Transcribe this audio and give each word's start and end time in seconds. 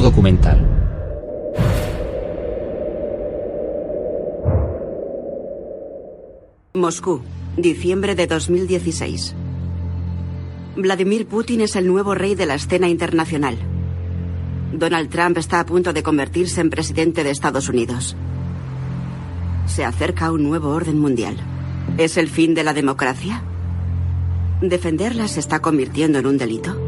Documental. 0.00 0.58
Moscú, 6.74 7.22
diciembre 7.56 8.14
de 8.14 8.26
2016. 8.26 9.34
Vladimir 10.76 11.26
Putin 11.26 11.62
es 11.62 11.74
el 11.76 11.86
nuevo 11.86 12.14
rey 12.14 12.34
de 12.34 12.46
la 12.46 12.54
escena 12.54 12.88
internacional. 12.88 13.56
Donald 14.72 15.08
Trump 15.08 15.38
está 15.38 15.60
a 15.60 15.66
punto 15.66 15.92
de 15.92 16.02
convertirse 16.02 16.60
en 16.60 16.70
presidente 16.70 17.24
de 17.24 17.30
Estados 17.30 17.68
Unidos. 17.68 18.14
Se 19.66 19.84
acerca 19.84 20.30
un 20.30 20.42
nuevo 20.42 20.68
orden 20.70 20.98
mundial. 20.98 21.36
¿Es 21.96 22.18
el 22.18 22.28
fin 22.28 22.54
de 22.54 22.64
la 22.64 22.74
democracia? 22.74 23.42
¿Defenderla 24.60 25.28
se 25.28 25.40
está 25.40 25.60
convirtiendo 25.60 26.18
en 26.18 26.26
un 26.26 26.36
delito? 26.36 26.85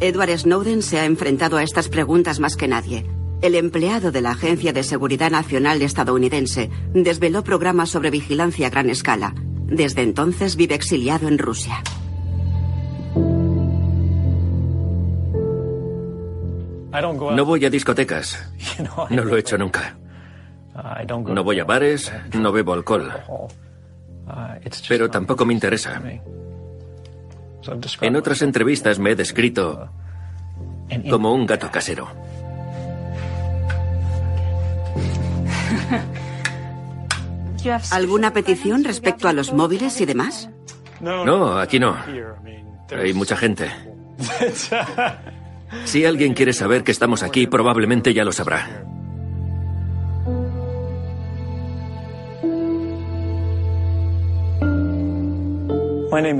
Edward 0.00 0.36
Snowden 0.36 0.82
se 0.82 0.98
ha 0.98 1.04
enfrentado 1.04 1.56
a 1.56 1.62
estas 1.62 1.88
preguntas 1.88 2.40
más 2.40 2.56
que 2.56 2.68
nadie. 2.68 3.06
El 3.42 3.54
empleado 3.54 4.10
de 4.10 4.20
la 4.22 4.32
Agencia 4.32 4.72
de 4.72 4.82
Seguridad 4.82 5.30
Nacional 5.30 5.82
estadounidense 5.82 6.70
desveló 6.92 7.44
programas 7.44 7.90
sobre 7.90 8.10
vigilancia 8.10 8.66
a 8.66 8.70
gran 8.70 8.90
escala. 8.90 9.34
Desde 9.66 10.02
entonces 10.02 10.56
vive 10.56 10.74
exiliado 10.74 11.28
en 11.28 11.38
Rusia. 11.38 11.82
No 16.92 17.44
voy 17.44 17.64
a 17.64 17.70
discotecas. 17.70 18.50
No 19.10 19.24
lo 19.24 19.36
he 19.36 19.40
hecho 19.40 19.58
nunca. 19.58 19.96
No 21.26 21.44
voy 21.44 21.60
a 21.60 21.64
bares, 21.64 22.12
no 22.32 22.52
bebo 22.52 22.72
alcohol. 22.72 23.12
Pero 24.88 25.10
tampoco 25.10 25.44
me 25.44 25.54
interesa. 25.54 26.00
En 28.00 28.16
otras 28.16 28.42
entrevistas 28.42 28.98
me 28.98 29.12
he 29.12 29.16
descrito 29.16 29.90
como 31.10 31.32
un 31.34 31.46
gato 31.46 31.70
casero. 31.70 32.08
¿Alguna 37.90 38.32
petición 38.32 38.84
respecto 38.84 39.28
a 39.28 39.32
los 39.32 39.52
móviles 39.52 40.00
y 40.00 40.06
demás? 40.06 40.50
No, 41.00 41.58
aquí 41.58 41.78
no. 41.78 41.96
Hay 42.90 43.14
mucha 43.14 43.36
gente. 43.36 43.70
Si 45.84 46.04
alguien 46.04 46.34
quiere 46.34 46.52
saber 46.52 46.84
que 46.84 46.92
estamos 46.92 47.24
aquí, 47.24 47.48
probablemente 47.48 48.14
ya 48.14 48.24
lo 48.24 48.30
sabrá. 48.30 48.84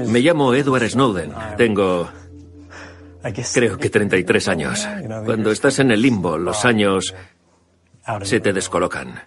Me 0.09 0.21
llamo 0.21 0.55
Edward 0.55 0.89
Snowden. 0.89 1.33
Tengo, 1.57 2.09
creo 3.53 3.79
que 3.79 3.91
33 3.91 4.49
años. 4.49 4.89
Cuando 5.25 5.51
estás 5.51 5.79
en 5.79 5.91
el 5.91 6.03
limbo, 6.03 6.37
los 6.39 6.65
años 6.65 7.15
se 8.23 8.41
te 8.41 8.53
descolocan. 8.53 9.21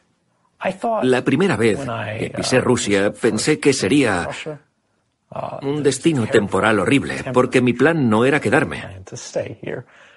La 1.04 1.24
primera 1.24 1.56
vez 1.56 1.80
que 2.20 2.30
pisé 2.36 2.62
Rusia 2.62 3.12
pensé 3.14 3.60
que 3.60 3.74
sería 3.74 4.28
un 5.62 5.84
destino 5.84 6.28
temporal 6.28 6.80
horrible, 6.80 7.24
porque 7.34 7.62
mi 7.62 7.74
plan 7.74 8.10
no 8.10 8.26
era 8.26 8.40
quedarme. 8.40 8.84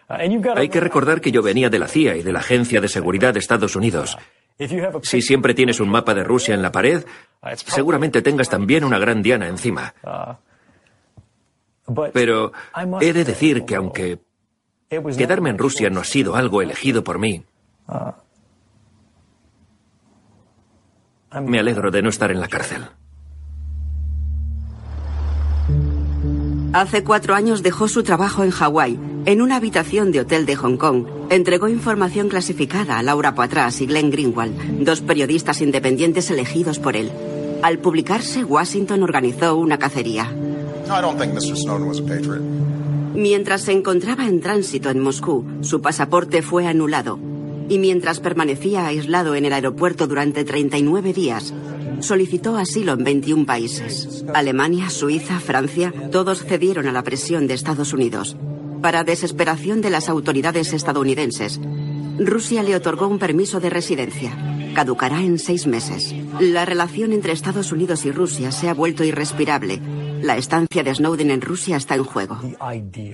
Hay 0.08 0.68
que 0.68 0.80
recordar 0.80 1.20
que 1.20 1.30
yo 1.30 1.42
venía 1.42 1.70
de 1.70 1.78
la 1.78 1.86
CIA 1.86 2.16
y 2.16 2.22
de 2.22 2.32
la 2.32 2.40
Agencia 2.40 2.80
de 2.80 2.88
Seguridad 2.88 3.32
de 3.32 3.40
Estados 3.40 3.76
Unidos. 3.76 4.16
Si 5.02 5.22
siempre 5.22 5.54
tienes 5.54 5.80
un 5.80 5.88
mapa 5.88 6.12
de 6.12 6.22
Rusia 6.22 6.54
en 6.54 6.62
la 6.62 6.70
pared, 6.70 7.04
seguramente 7.56 8.20
tengas 8.20 8.48
también 8.48 8.84
una 8.84 8.98
gran 8.98 9.22
diana 9.22 9.48
encima. 9.48 9.94
Pero 12.12 12.52
he 13.00 13.12
de 13.12 13.24
decir 13.24 13.64
que 13.64 13.76
aunque 13.76 14.20
quedarme 15.16 15.50
en 15.50 15.58
Rusia 15.58 15.88
no 15.88 16.00
ha 16.00 16.04
sido 16.04 16.36
algo 16.36 16.60
elegido 16.60 17.02
por 17.02 17.18
mí, 17.18 17.44
me 21.42 21.58
alegro 21.58 21.90
de 21.90 22.02
no 22.02 22.10
estar 22.10 22.30
en 22.30 22.40
la 22.40 22.48
cárcel. 22.48 22.86
Hace 26.72 27.02
cuatro 27.02 27.34
años 27.34 27.62
dejó 27.62 27.88
su 27.88 28.02
trabajo 28.02 28.44
en 28.44 28.50
Hawái, 28.50 28.98
en 29.26 29.42
una 29.42 29.56
habitación 29.56 30.12
de 30.12 30.20
hotel 30.20 30.46
de 30.46 30.56
Hong 30.56 30.76
Kong. 30.76 31.06
Entregó 31.30 31.68
información 31.68 32.28
clasificada 32.28 32.98
a 32.98 33.02
Laura 33.02 33.34
Poitras 33.34 33.80
y 33.80 33.86
Glenn 33.86 34.10
Greenwald, 34.10 34.84
dos 34.84 35.00
periodistas 35.00 35.60
independientes 35.60 36.30
elegidos 36.30 36.78
por 36.78 36.96
él. 36.96 37.10
Al 37.62 37.78
publicarse, 37.78 38.44
Washington 38.44 39.02
organizó 39.02 39.56
una 39.56 39.78
cacería. 39.78 40.32
Mientras 43.14 43.62
se 43.62 43.72
encontraba 43.72 44.26
en 44.26 44.40
tránsito 44.40 44.88
en 44.90 45.00
Moscú, 45.00 45.44
su 45.60 45.82
pasaporte 45.82 46.42
fue 46.42 46.66
anulado. 46.66 47.18
Y 47.68 47.78
mientras 47.78 48.18
permanecía 48.18 48.86
aislado 48.86 49.34
en 49.34 49.44
el 49.44 49.52
aeropuerto 49.52 50.06
durante 50.06 50.44
39 50.44 51.12
días, 51.12 51.52
solicitó 52.00 52.56
asilo 52.56 52.94
en 52.94 53.04
21 53.04 53.46
países. 53.46 54.24
Alemania, 54.34 54.90
Suiza, 54.90 55.38
Francia, 55.38 55.92
todos 56.10 56.42
cedieron 56.44 56.86
a 56.88 56.92
la 56.92 57.04
presión 57.04 57.46
de 57.46 57.54
Estados 57.54 57.92
Unidos. 57.92 58.36
Para 58.82 59.04
desesperación 59.04 59.80
de 59.82 59.90
las 59.90 60.08
autoridades 60.08 60.72
estadounidenses, 60.72 61.60
Rusia 62.18 62.62
le 62.62 62.74
otorgó 62.74 63.08
un 63.08 63.18
permiso 63.18 63.60
de 63.60 63.70
residencia. 63.70 64.32
Caducará 64.74 65.20
en 65.22 65.38
seis 65.38 65.66
meses. 65.66 66.14
La 66.38 66.64
relación 66.64 67.12
entre 67.12 67.32
Estados 67.32 67.72
Unidos 67.72 68.04
y 68.06 68.12
Rusia 68.12 68.52
se 68.52 68.68
ha 68.68 68.74
vuelto 68.74 69.04
irrespirable. 69.04 69.80
La 70.22 70.36
estancia 70.36 70.82
de 70.82 70.94
Snowden 70.94 71.30
en 71.30 71.40
Rusia 71.40 71.76
está 71.76 71.94
en 71.94 72.04
juego. 72.04 72.38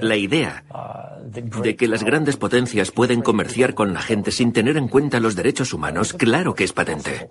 La 0.00 0.16
idea 0.16 0.64
de 1.24 1.76
que 1.76 1.88
las 1.88 2.04
grandes 2.04 2.36
potencias 2.36 2.90
pueden 2.90 3.22
comerciar 3.22 3.74
con 3.74 3.92
la 3.92 4.02
gente 4.02 4.30
sin 4.30 4.52
tener 4.52 4.76
en 4.76 4.88
cuenta 4.88 5.18
los 5.18 5.34
derechos 5.34 5.72
humanos, 5.72 6.12
claro 6.12 6.54
que 6.54 6.64
es 6.64 6.72
patente. 6.72 7.30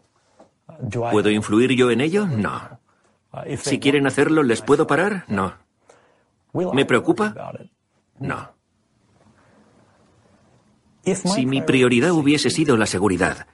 ¿Puedo 1.12 1.30
influir 1.30 1.72
yo 1.72 1.92
en 1.92 2.02
ello? 2.02 2.26
No. 2.26 2.80
Si 3.58 3.80
quieren 3.80 4.08
hacerlo, 4.08 4.44
¿les 4.44 4.62
puedo 4.62 4.88
parar? 4.88 5.26
No. 5.28 5.54
¿Me 6.74 6.86
preocupa? 6.86 7.34
No. 8.20 8.56
Si 11.04 11.46
mi 11.46 11.62
prioridad 11.62 12.12
hubiese 12.12 12.50
sido 12.50 12.78
la 12.78 12.88
seguridad, 12.88 13.48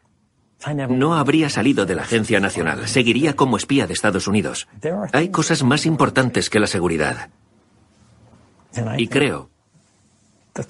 no 0.90 1.16
habría 1.16 1.50
salido 1.50 1.86
de 1.86 1.96
la 1.96 2.04
Agencia 2.04 2.40
Nacional, 2.40 2.88
seguiría 2.88 3.36
como 3.36 3.58
espía 3.58 3.88
de 3.88 3.94
Estados 3.94 4.28
Unidos. 4.28 4.68
Hay 5.12 5.30
cosas 5.30 5.63
más 5.63 5.86
importantes 5.86 6.50
que 6.50 6.60
la 6.60 6.68
seguridad. 6.68 7.30
Y 8.98 9.08
creo 9.08 9.50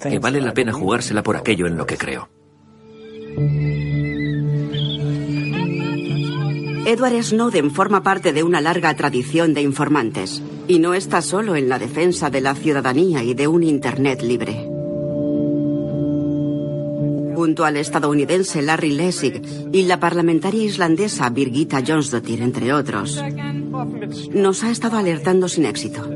que 0.00 0.18
vale 0.18 0.40
la 0.40 0.54
pena 0.54 0.72
jugársela 0.72 1.22
por 1.22 1.36
aquello 1.36 1.66
en 1.66 1.76
lo 1.76 1.86
que 1.86 1.96
creo. 1.96 2.28
Edward 6.84 7.22
Snowden 7.22 7.70
forma 7.70 8.02
parte 8.02 8.32
de 8.32 8.42
una 8.42 8.60
larga 8.60 8.94
tradición 8.94 9.54
de 9.54 9.62
informantes 9.62 10.42
y 10.66 10.78
no 10.78 10.94
está 10.94 11.22
solo 11.22 11.54
en 11.56 11.68
la 11.68 11.78
defensa 11.78 12.28
de 12.30 12.40
la 12.40 12.54
ciudadanía 12.54 13.22
y 13.22 13.34
de 13.34 13.46
un 13.48 13.62
Internet 13.62 14.22
libre 14.22 14.72
junto 17.42 17.64
al 17.64 17.76
estadounidense 17.76 18.62
Larry 18.62 18.92
Lessig 18.92 19.42
y 19.72 19.82
la 19.82 19.98
parlamentaria 19.98 20.62
islandesa 20.62 21.28
Birgitta 21.28 21.82
Jonsdottir, 21.84 22.40
entre 22.40 22.72
otros, 22.72 23.20
nos 24.32 24.62
ha 24.62 24.70
estado 24.70 24.96
alertando 24.96 25.48
sin 25.48 25.64
éxito. 25.66 26.08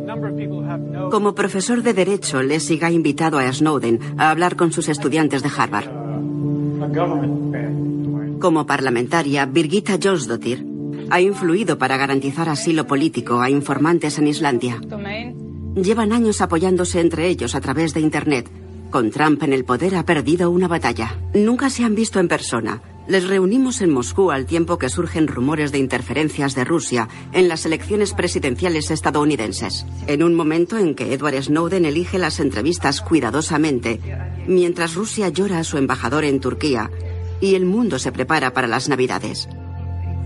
Como 1.11 1.35
profesor 1.35 1.83
de 1.83 1.95
Derecho, 1.95 2.43
Lessig 2.43 2.85
ha 2.85 2.93
invitado 2.93 3.39
a 3.39 3.53
Snowden 3.53 3.99
a 4.19 4.31
hablar 4.31 4.55
con 4.55 4.71
sus 4.71 4.89
estudiantes 4.89 5.43
de 5.43 5.51
Harvard. 5.57 5.91
Como 8.41 8.67
parlamentaria, 8.67 9.47
Birgitta 9.47 9.99
Jonsdottir 10.03 10.67
ha 11.11 11.21
influido 11.21 11.79
para 11.79 11.97
garantizar 11.97 12.49
asilo 12.49 12.87
político 12.87 13.41
a 13.41 13.51
informantes 13.51 14.19
en 14.19 14.27
Islandia. 14.27 14.81
Llevan 15.75 16.13
años 16.13 16.41
apoyándose 16.41 17.01
entre 17.01 17.29
ellos 17.29 17.55
a 17.55 17.61
través 17.61 17.95
de 17.95 18.01
Internet 18.01 18.51
con 18.91 19.11
Trump 19.11 19.43
en 19.43 19.53
el 19.53 19.65
poder 19.65 19.97
ha 19.97 20.05
perdido 20.05 20.51
una 20.51 20.69
batalla. 20.69 21.19
Nunca 21.35 21.71
se 21.71 21.85
han 21.85 21.95
visto 21.95 22.21
en 22.21 22.29
persona. 22.29 22.83
Les 23.09 23.29
reunimos 23.29 23.83
en 23.83 23.91
Moscú 23.91 24.31
al 24.31 24.47
tiempo 24.47 24.79
que 24.79 24.89
surgen 24.89 25.29
rumores 25.29 25.71
de 25.71 25.79
interferencias 25.79 26.55
de 26.55 26.65
Rusia 26.65 27.09
en 27.33 27.49
las 27.49 27.67
elecciones 27.67 28.15
presidenciales 28.15 28.91
estadounidenses. 28.91 29.87
En 30.07 30.23
un 30.23 30.35
momento 30.35 30.79
en 30.79 30.95
que 30.95 31.13
Edward 31.13 31.43
Snowden 31.43 31.85
elige 31.85 32.19
las 32.19 32.41
entrevistas 32.41 33.01
cuidadosamente, 33.01 34.01
mientras 34.47 34.95
Rusia 34.95 35.29
llora 35.29 35.59
a 35.59 35.65
su 35.65 35.79
embajador 35.79 36.25
en 36.25 36.41
Turquía 36.41 36.91
y 37.41 37.55
el 37.55 37.65
mundo 37.67 37.99
se 37.99 38.13
prepara 38.13 38.53
para 38.53 38.67
las 38.67 38.89
Navidades. 38.89 39.49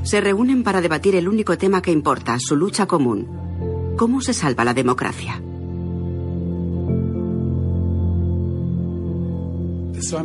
Se 0.02 0.20
reúnen 0.20 0.62
para 0.62 0.80
debatir 0.80 1.14
el 1.14 1.28
único 1.28 1.58
tema 1.58 1.82
que 1.82 1.92
importa, 1.92 2.36
su 2.38 2.56
lucha 2.56 2.86
común. 2.86 3.94
¿Cómo 3.96 4.20
se 4.20 4.32
salva 4.32 4.64
la 4.64 4.74
democracia? 4.74 5.42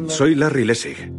Soy 0.08 0.36
Larry 0.36 0.66
Lessig. 0.66 1.12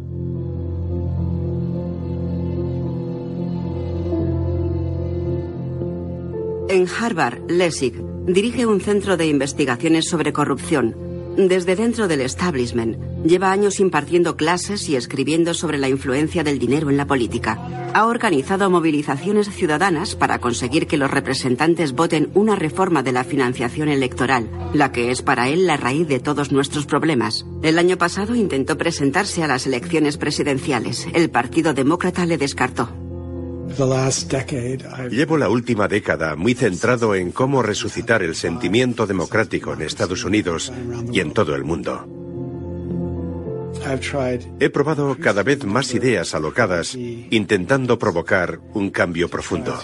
En 6.69 6.85
Harvard, 6.99 7.49
Lessig 7.49 8.01
dirige 8.25 8.65
un 8.65 8.81
centro 8.81 9.15
de 9.15 9.27
investigaciones 9.27 10.09
sobre 10.09 10.33
corrupción 10.33 11.06
desde 11.37 11.75
dentro 11.75 12.07
del 12.07 12.21
establishment, 12.21 12.97
lleva 13.23 13.51
años 13.51 13.79
impartiendo 13.79 14.35
clases 14.35 14.89
y 14.89 14.95
escribiendo 14.95 15.53
sobre 15.53 15.77
la 15.77 15.87
influencia 15.87 16.43
del 16.43 16.57
dinero 16.57 16.89
en 16.89 16.97
la 16.97 17.05
política. 17.05 17.91
Ha 17.93 18.07
organizado 18.07 18.69
movilizaciones 18.69 19.49
ciudadanas 19.49 20.15
para 20.15 20.39
conseguir 20.39 20.87
que 20.87 20.97
los 20.97 21.11
representantes 21.11 21.93
voten 21.93 22.29
una 22.33 22.55
reforma 22.55 23.03
de 23.03 23.11
la 23.11 23.23
financiación 23.23 23.89
electoral, 23.89 24.49
la 24.73 24.91
que 24.91 25.11
es 25.11 25.21
para 25.21 25.47
él 25.47 25.67
la 25.67 25.77
raíz 25.77 26.07
de 26.07 26.19
todos 26.19 26.51
nuestros 26.51 26.87
problemas. 26.87 27.45
El 27.61 27.77
año 27.77 27.97
pasado 27.97 28.35
intentó 28.35 28.77
presentarse 28.77 29.43
a 29.43 29.47
las 29.47 29.67
elecciones 29.67 30.17
presidenciales. 30.17 31.07
El 31.13 31.29
Partido 31.29 31.73
Demócrata 31.73 32.25
le 32.25 32.37
descartó. 32.37 33.06
Llevo 35.09 35.37
la 35.37 35.49
última 35.49 35.87
década 35.87 36.35
muy 36.35 36.53
centrado 36.53 37.15
en 37.15 37.31
cómo 37.31 37.61
resucitar 37.61 38.23
el 38.23 38.35
sentimiento 38.35 39.05
democrático 39.05 39.73
en 39.73 39.81
Estados 39.81 40.23
Unidos 40.23 40.71
y 41.11 41.19
en 41.19 41.33
todo 41.33 41.55
el 41.55 41.63
mundo. 41.63 42.07
He 44.59 44.69
probado 44.69 45.17
cada 45.19 45.43
vez 45.43 45.65
más 45.65 45.93
ideas 45.93 46.33
alocadas 46.33 46.95
intentando 46.95 47.99
provocar 47.99 48.59
un 48.73 48.89
cambio 48.89 49.29
profundo. 49.29 49.79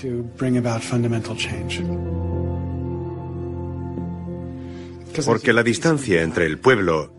Porque 5.25 5.53
la 5.53 5.63
distancia 5.63 6.21
entre 6.23 6.45
el 6.45 6.57
pueblo 6.57 7.13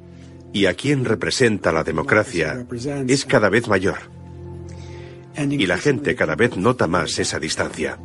y 0.52 0.66
a 0.66 0.74
quien 0.74 1.04
representa 1.04 1.72
la 1.72 1.84
democracia 1.84 2.66
es 3.06 3.24
cada 3.24 3.48
vez 3.48 3.68
mayor 3.68 4.23
y 5.36 5.66
la 5.66 5.78
gente 5.78 6.14
cada 6.14 6.36
vez 6.36 6.56
nota 6.56 6.86
más 6.86 7.18
esa 7.18 7.38
distancia. 7.38 7.98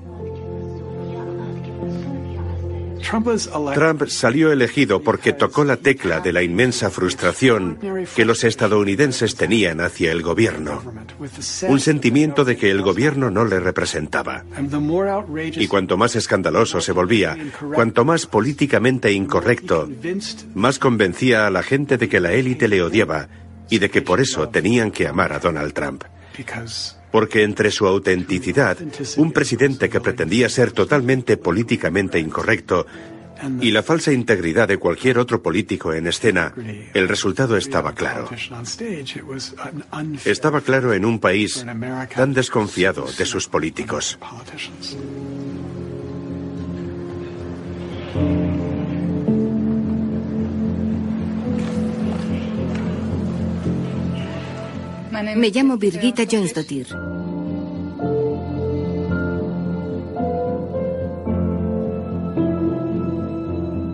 Trump 3.73 4.07
salió 4.07 4.51
elegido 4.51 5.01
porque 5.01 5.33
tocó 5.33 5.63
la 5.63 5.77
tecla 5.77 6.19
de 6.19 6.31
la 6.31 6.43
inmensa 6.43 6.89
frustración 6.89 7.79
que 8.15 8.25
los 8.25 8.43
estadounidenses 8.43 9.35
tenían 9.35 9.81
hacia 9.81 10.11
el 10.11 10.21
gobierno, 10.21 10.83
un 11.67 11.79
sentimiento 11.79 12.45
de 12.45 12.55
que 12.55 12.69
el 12.69 12.81
gobierno 12.81 13.31
no 13.31 13.45
le 13.45 13.59
representaba. 13.59 14.43
Y 15.55 15.67
cuanto 15.67 15.97
más 15.97 16.15
escandaloso 16.15 16.81
se 16.81 16.91
volvía, 16.91 17.35
cuanto 17.73 18.05
más 18.05 18.27
políticamente 18.27 19.11
incorrecto, 19.11 19.89
más 20.53 20.77
convencía 20.77 21.47
a 21.47 21.49
la 21.49 21.63
gente 21.63 21.97
de 21.97 22.09
que 22.09 22.19
la 22.19 22.33
élite 22.33 22.67
le 22.67 22.83
odiaba 22.83 23.27
y 23.69 23.79
de 23.79 23.89
que 23.89 24.01
por 24.01 24.19
eso 24.19 24.49
tenían 24.49 24.91
que 24.91 25.07
amar 25.07 25.33
a 25.33 25.39
Donald 25.39 25.73
Trump 25.73 26.03
porque 27.11 27.43
entre 27.43 27.71
su 27.71 27.87
autenticidad, 27.87 28.77
un 29.17 29.31
presidente 29.31 29.89
que 29.89 29.99
pretendía 29.99 30.49
ser 30.49 30.71
totalmente 30.71 31.37
políticamente 31.37 32.19
incorrecto, 32.19 32.85
y 33.61 33.71
la 33.71 33.83
falsa 33.83 34.11
integridad 34.11 34.67
de 34.67 34.77
cualquier 34.77 35.17
otro 35.17 35.41
político 35.41 35.93
en 35.93 36.07
escena, 36.07 36.53
el 36.93 37.07
resultado 37.07 37.55
estaba 37.57 37.93
claro. 37.93 38.29
Estaba 40.25 40.61
claro 40.61 40.93
en 40.93 41.05
un 41.05 41.19
país 41.19 41.65
tan 42.15 42.33
desconfiado 42.33 43.05
de 43.17 43.25
sus 43.25 43.47
políticos. 43.47 44.19
Me 55.21 55.49
llamo 55.51 55.77
Birgitta 55.77 56.23
Jonsdottir. 56.29 56.87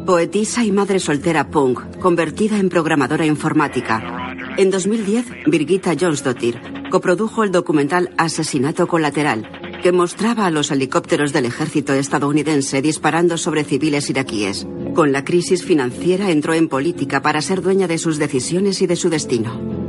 Poetisa 0.05 0.63
y 0.63 0.71
madre 0.71 0.99
soltera 0.99 1.49
punk, 1.49 1.97
convertida 1.99 2.59
en 2.59 2.69
programadora 2.69 3.25
informática. 3.25 4.35
En 4.57 4.69
2010, 4.69 5.25
Birgitta 5.47 5.95
Jonsdottir 5.99 6.61
coprodujo 6.91 7.43
el 7.43 7.51
documental 7.51 8.11
Asesinato 8.17 8.87
Colateral, 8.87 9.49
que 9.81 9.91
mostraba 9.91 10.45
a 10.45 10.51
los 10.51 10.69
helicópteros 10.69 11.33
del 11.33 11.45
ejército 11.45 11.93
estadounidense 11.93 12.83
disparando 12.83 13.37
sobre 13.39 13.63
civiles 13.63 14.11
iraquíes. 14.11 14.67
Con 14.93 15.11
la 15.11 15.25
crisis 15.25 15.65
financiera 15.65 16.29
entró 16.29 16.53
en 16.53 16.69
política 16.69 17.23
para 17.23 17.41
ser 17.41 17.63
dueña 17.63 17.87
de 17.87 17.97
sus 17.97 18.19
decisiones 18.19 18.81
y 18.83 18.87
de 18.87 18.95
su 18.95 19.09
destino. 19.09 19.84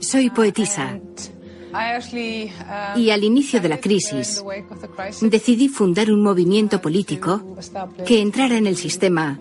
Soy 0.00 0.30
poetisa. 0.30 0.98
Y 2.96 3.10
al 3.10 3.24
inicio 3.24 3.60
de 3.60 3.68
la 3.68 3.78
crisis 3.78 4.42
decidí 5.20 5.68
fundar 5.68 6.10
un 6.10 6.22
movimiento 6.22 6.80
político 6.80 7.42
que 8.06 8.22
entrara 8.22 8.56
en 8.56 8.66
el 8.66 8.76
sistema 8.76 9.38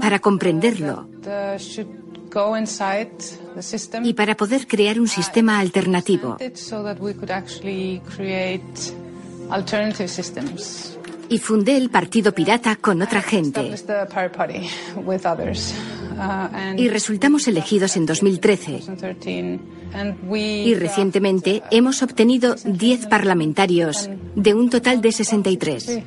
para 0.00 0.18
comprenderlo 0.18 1.08
y 4.02 4.14
para 4.14 4.36
poder 4.36 4.66
crear 4.66 5.00
un 5.00 5.08
sistema 5.08 5.58
alternativo. 5.60 6.36
Y 11.28 11.38
fundé 11.38 11.76
el 11.76 11.90
Partido 11.90 12.32
Pirata 12.32 12.76
con 12.76 13.02
otra 13.02 13.20
gente. 13.20 13.72
Y 16.76 16.88
resultamos 16.88 17.48
elegidos 17.48 17.96
en 17.96 18.06
2013. 18.06 18.80
Y 20.34 20.74
recientemente 20.74 21.62
hemos 21.70 22.02
obtenido 22.02 22.54
10 22.64 23.06
parlamentarios 23.06 24.08
de 24.34 24.54
un 24.54 24.70
total 24.70 25.00
de 25.00 25.12
63. 25.12 26.02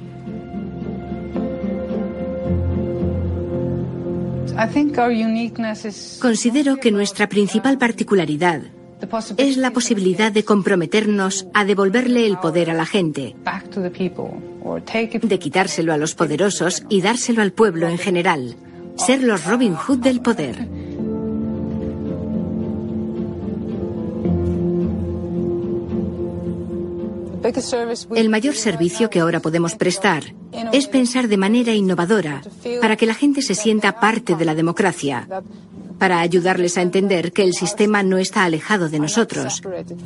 Considero 6.19 6.77
que 6.77 6.91
nuestra 6.91 7.29
principal 7.29 7.77
particularidad 7.77 8.61
es 9.37 9.57
la 9.57 9.71
posibilidad 9.71 10.31
de 10.31 10.43
comprometernos 10.43 11.47
a 11.53 11.65
devolverle 11.65 12.25
el 12.25 12.37
poder 12.37 12.69
a 12.69 12.73
la 12.73 12.85
gente, 12.85 13.35
de 15.21 15.39
quitárselo 15.39 15.93
a 15.93 15.97
los 15.97 16.15
poderosos 16.15 16.83
y 16.89 17.01
dárselo 17.01 17.41
al 17.41 17.53
pueblo 17.53 17.87
en 17.87 17.97
general, 17.97 18.55
ser 18.95 19.23
los 19.23 19.45
Robin 19.45 19.75
Hood 19.75 19.99
del 19.99 20.21
poder. 20.21 20.67
El 28.15 28.29
mayor 28.29 28.53
servicio 28.53 29.09
que 29.09 29.21
ahora 29.21 29.39
podemos 29.39 29.75
prestar 29.75 30.23
es 30.73 30.87
pensar 30.87 31.27
de 31.27 31.37
manera 31.37 31.73
innovadora 31.73 32.41
para 32.81 32.95
que 32.95 33.05
la 33.05 33.13
gente 33.13 33.41
se 33.41 33.55
sienta 33.55 33.99
parte 33.99 34.35
de 34.35 34.45
la 34.45 34.55
democracia, 34.55 35.27
para 35.99 36.21
ayudarles 36.21 36.77
a 36.77 36.81
entender 36.81 37.31
que 37.31 37.43
el 37.43 37.53
sistema 37.53 38.01
no 38.01 38.17
está 38.17 38.45
alejado 38.45 38.89
de 38.89 38.99
nosotros, 38.99 39.61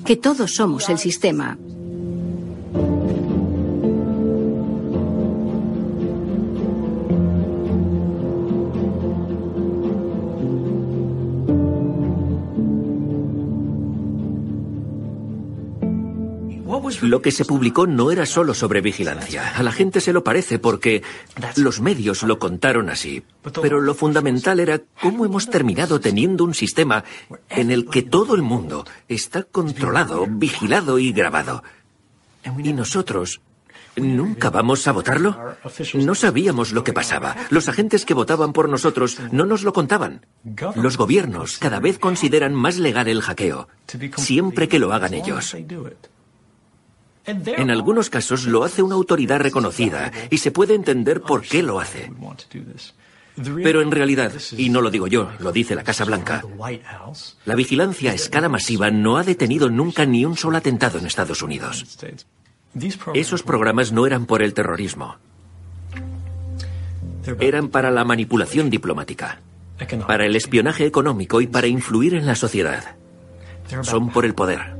que 0.05 0.17
todos 0.17 0.55
somos 0.55 0.89
el 0.89 0.97
sistema. 0.97 1.57
Lo 17.03 17.21
que 17.21 17.31
se 17.31 17.43
publicó 17.43 17.85
no 17.85 18.11
era 18.11 18.25
solo 18.25 18.53
sobre 18.53 18.79
vigilancia. 18.79 19.57
A 19.57 19.61
la 19.61 19.73
gente 19.73 19.99
se 19.99 20.13
lo 20.13 20.23
parece 20.23 20.57
porque 20.57 21.03
los 21.57 21.81
medios 21.81 22.23
lo 22.23 22.39
contaron 22.39 22.89
así. 22.89 23.23
Pero 23.61 23.81
lo 23.81 23.93
fundamental 23.93 24.61
era 24.61 24.81
cómo 25.01 25.25
hemos 25.25 25.49
terminado 25.49 25.99
teniendo 25.99 26.45
un 26.45 26.53
sistema 26.53 27.03
en 27.49 27.71
el 27.71 27.89
que 27.89 28.03
todo 28.03 28.35
el 28.35 28.41
mundo 28.41 28.85
está 29.09 29.43
controlado, 29.43 30.25
vigilado 30.29 30.97
y 30.97 31.11
grabado. 31.11 31.61
Y 32.57 32.71
nosotros 32.71 33.41
¿Nunca 33.95 34.49
vamos 34.49 34.87
a 34.87 34.91
votarlo? 34.91 35.55
No 35.93 36.15
sabíamos 36.15 36.71
lo 36.71 36.83
que 36.83 36.93
pasaba. 36.93 37.35
Los 37.49 37.67
agentes 37.69 38.05
que 38.05 38.15
votaban 38.15 38.53
por 38.53 38.67
nosotros 38.67 39.19
no 39.31 39.45
nos 39.45 39.63
lo 39.63 39.73
contaban. 39.73 40.25
Los 40.75 40.97
gobiernos 40.97 41.59
cada 41.59 41.79
vez 41.79 41.99
consideran 41.99 42.55
más 42.55 42.77
legal 42.77 43.07
el 43.07 43.21
hackeo, 43.21 43.67
siempre 44.17 44.67
que 44.67 44.79
lo 44.79 44.93
hagan 44.93 45.13
ellos. 45.13 45.55
En 47.25 47.71
algunos 47.71 48.09
casos 48.09 48.45
lo 48.45 48.63
hace 48.63 48.81
una 48.81 48.95
autoridad 48.95 49.39
reconocida 49.39 50.11
y 50.29 50.39
se 50.39 50.51
puede 50.51 50.75
entender 50.75 51.21
por 51.21 51.41
qué 51.41 51.63
lo 51.63 51.79
hace. 51.79 52.11
Pero 53.35 53.81
en 53.81 53.91
realidad, 53.91 54.31
y 54.57 54.69
no 54.69 54.81
lo 54.81 54.91
digo 54.91 55.07
yo, 55.07 55.31
lo 55.39 55.51
dice 55.51 55.73
la 55.73 55.83
Casa 55.83 56.05
Blanca, 56.05 56.43
la 57.45 57.55
vigilancia 57.55 58.11
a 58.11 58.13
escala 58.13 58.47
masiva 58.47 58.91
no 58.91 59.17
ha 59.17 59.23
detenido 59.23 59.69
nunca 59.69 60.05
ni 60.05 60.23
un 60.25 60.37
solo 60.37 60.57
atentado 60.57 60.99
en 60.99 61.07
Estados 61.07 61.41
Unidos. 61.41 61.97
Esos 63.13 63.43
programas 63.43 63.91
no 63.91 64.05
eran 64.05 64.25
por 64.25 64.43
el 64.43 64.53
terrorismo. 64.53 65.15
Eran 67.39 67.69
para 67.69 67.89
la 67.89 68.03
manipulación 68.03 68.69
diplomática, 68.69 69.39
para 70.05 70.25
el 70.25 70.35
espionaje 70.35 70.85
económico 70.85 71.41
y 71.41 71.47
para 71.47 71.67
influir 71.67 72.13
en 72.13 72.25
la 72.25 72.35
sociedad. 72.35 72.95
Son 73.81 74.11
por 74.11 74.25
el 74.25 74.35
poder. 74.35 74.75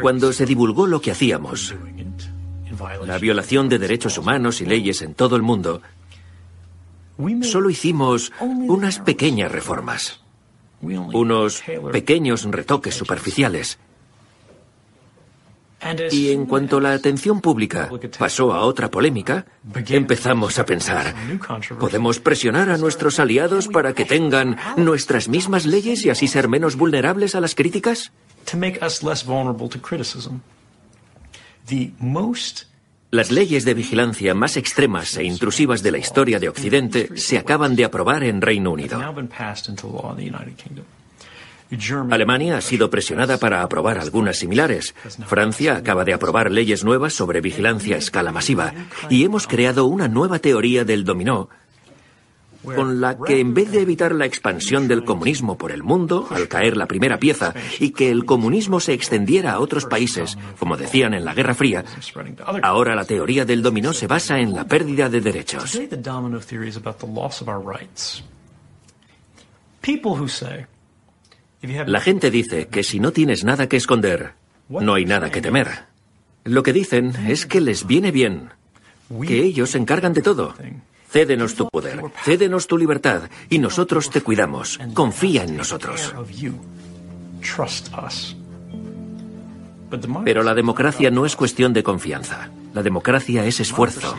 Cuando 0.00 0.32
se 0.32 0.46
divulgó 0.46 0.86
lo 0.86 1.00
que 1.00 1.10
hacíamos, 1.10 1.74
la 3.04 3.18
violación 3.18 3.68
de 3.68 3.78
derechos 3.78 4.18
humanos 4.18 4.60
y 4.60 4.66
leyes 4.66 5.02
en 5.02 5.14
todo 5.14 5.36
el 5.36 5.42
mundo, 5.42 5.82
solo 7.42 7.70
hicimos 7.70 8.32
unas 8.40 8.98
pequeñas 9.00 9.52
reformas, 9.52 10.20
unos 10.80 11.62
pequeños 11.92 12.44
retoques 12.44 12.94
superficiales. 12.94 13.78
Y 16.12 16.30
en 16.30 16.46
cuanto 16.46 16.78
la 16.78 16.92
atención 16.92 17.40
pública 17.40 17.90
pasó 18.16 18.52
a 18.52 18.60
otra 18.60 18.88
polémica, 18.88 19.46
empezamos 19.88 20.60
a 20.60 20.64
pensar, 20.64 21.12
¿podemos 21.80 22.20
presionar 22.20 22.70
a 22.70 22.78
nuestros 22.78 23.18
aliados 23.18 23.66
para 23.66 23.92
que 23.92 24.04
tengan 24.04 24.56
nuestras 24.76 25.28
mismas 25.28 25.66
leyes 25.66 26.04
y 26.04 26.10
así 26.10 26.28
ser 26.28 26.48
menos 26.48 26.76
vulnerables 26.76 27.34
a 27.34 27.40
las 27.40 27.56
críticas? 27.56 28.12
Las 33.10 33.30
leyes 33.30 33.66
de 33.66 33.74
vigilancia 33.74 34.34
más 34.34 34.56
extremas 34.56 35.18
e 35.18 35.24
intrusivas 35.24 35.82
de 35.82 35.90
la 35.90 35.98
historia 35.98 36.40
de 36.40 36.48
Occidente 36.48 37.10
se 37.16 37.36
acaban 37.36 37.76
de 37.76 37.84
aprobar 37.84 38.24
en 38.24 38.40
Reino 38.40 38.70
Unido. 38.72 38.98
Alemania 42.10 42.56
ha 42.56 42.60
sido 42.60 42.90
presionada 42.90 43.38
para 43.38 43.62
aprobar 43.62 43.98
algunas 43.98 44.38
similares. 44.38 44.94
Francia 45.26 45.76
acaba 45.76 46.04
de 46.04 46.14
aprobar 46.14 46.50
leyes 46.50 46.84
nuevas 46.84 47.12
sobre 47.12 47.40
vigilancia 47.40 47.96
a 47.96 47.98
escala 47.98 48.32
masiva. 48.32 48.72
Y 49.10 49.24
hemos 49.24 49.46
creado 49.46 49.84
una 49.84 50.08
nueva 50.08 50.38
teoría 50.38 50.84
del 50.84 51.04
dominó 51.04 51.50
con 52.62 53.00
la 53.00 53.18
que 53.18 53.40
en 53.40 53.54
vez 53.54 53.70
de 53.70 53.80
evitar 53.80 54.14
la 54.14 54.26
expansión 54.26 54.88
del 54.88 55.04
comunismo 55.04 55.58
por 55.58 55.72
el 55.72 55.82
mundo 55.82 56.26
al 56.30 56.48
caer 56.48 56.76
la 56.76 56.86
primera 56.86 57.18
pieza 57.18 57.54
y 57.80 57.90
que 57.90 58.10
el 58.10 58.24
comunismo 58.24 58.80
se 58.80 58.92
extendiera 58.92 59.52
a 59.52 59.60
otros 59.60 59.86
países, 59.86 60.38
como 60.58 60.76
decían 60.76 61.14
en 61.14 61.24
la 61.24 61.34
Guerra 61.34 61.54
Fría, 61.54 61.84
ahora 62.62 62.94
la 62.94 63.04
teoría 63.04 63.44
del 63.44 63.62
dominó 63.62 63.92
se 63.92 64.06
basa 64.06 64.38
en 64.38 64.54
la 64.54 64.66
pérdida 64.66 65.08
de 65.08 65.20
derechos. 65.20 65.78
La 71.86 72.00
gente 72.00 72.30
dice 72.30 72.68
que 72.68 72.82
si 72.82 73.00
no 73.00 73.12
tienes 73.12 73.44
nada 73.44 73.68
que 73.68 73.76
esconder, 73.76 74.34
no 74.68 74.94
hay 74.94 75.04
nada 75.04 75.30
que 75.30 75.40
temer. 75.40 75.68
Lo 76.44 76.62
que 76.62 76.72
dicen 76.72 77.14
es 77.28 77.46
que 77.46 77.60
les 77.60 77.86
viene 77.86 78.10
bien, 78.10 78.50
que 79.26 79.42
ellos 79.42 79.70
se 79.70 79.78
encargan 79.78 80.12
de 80.12 80.22
todo. 80.22 80.54
Cédenos 81.12 81.54
tu 81.54 81.68
poder, 81.68 82.00
cédenos 82.24 82.66
tu 82.66 82.78
libertad 82.78 83.24
y 83.50 83.58
nosotros 83.58 84.08
te 84.08 84.22
cuidamos. 84.22 84.80
Confía 84.94 85.44
en 85.44 85.58
nosotros. 85.58 86.14
Pero 90.24 90.42
la 90.42 90.54
democracia 90.54 91.10
no 91.10 91.26
es 91.26 91.36
cuestión 91.36 91.74
de 91.74 91.82
confianza. 91.82 92.48
La 92.72 92.82
democracia 92.82 93.44
es 93.44 93.60
esfuerzo. 93.60 94.16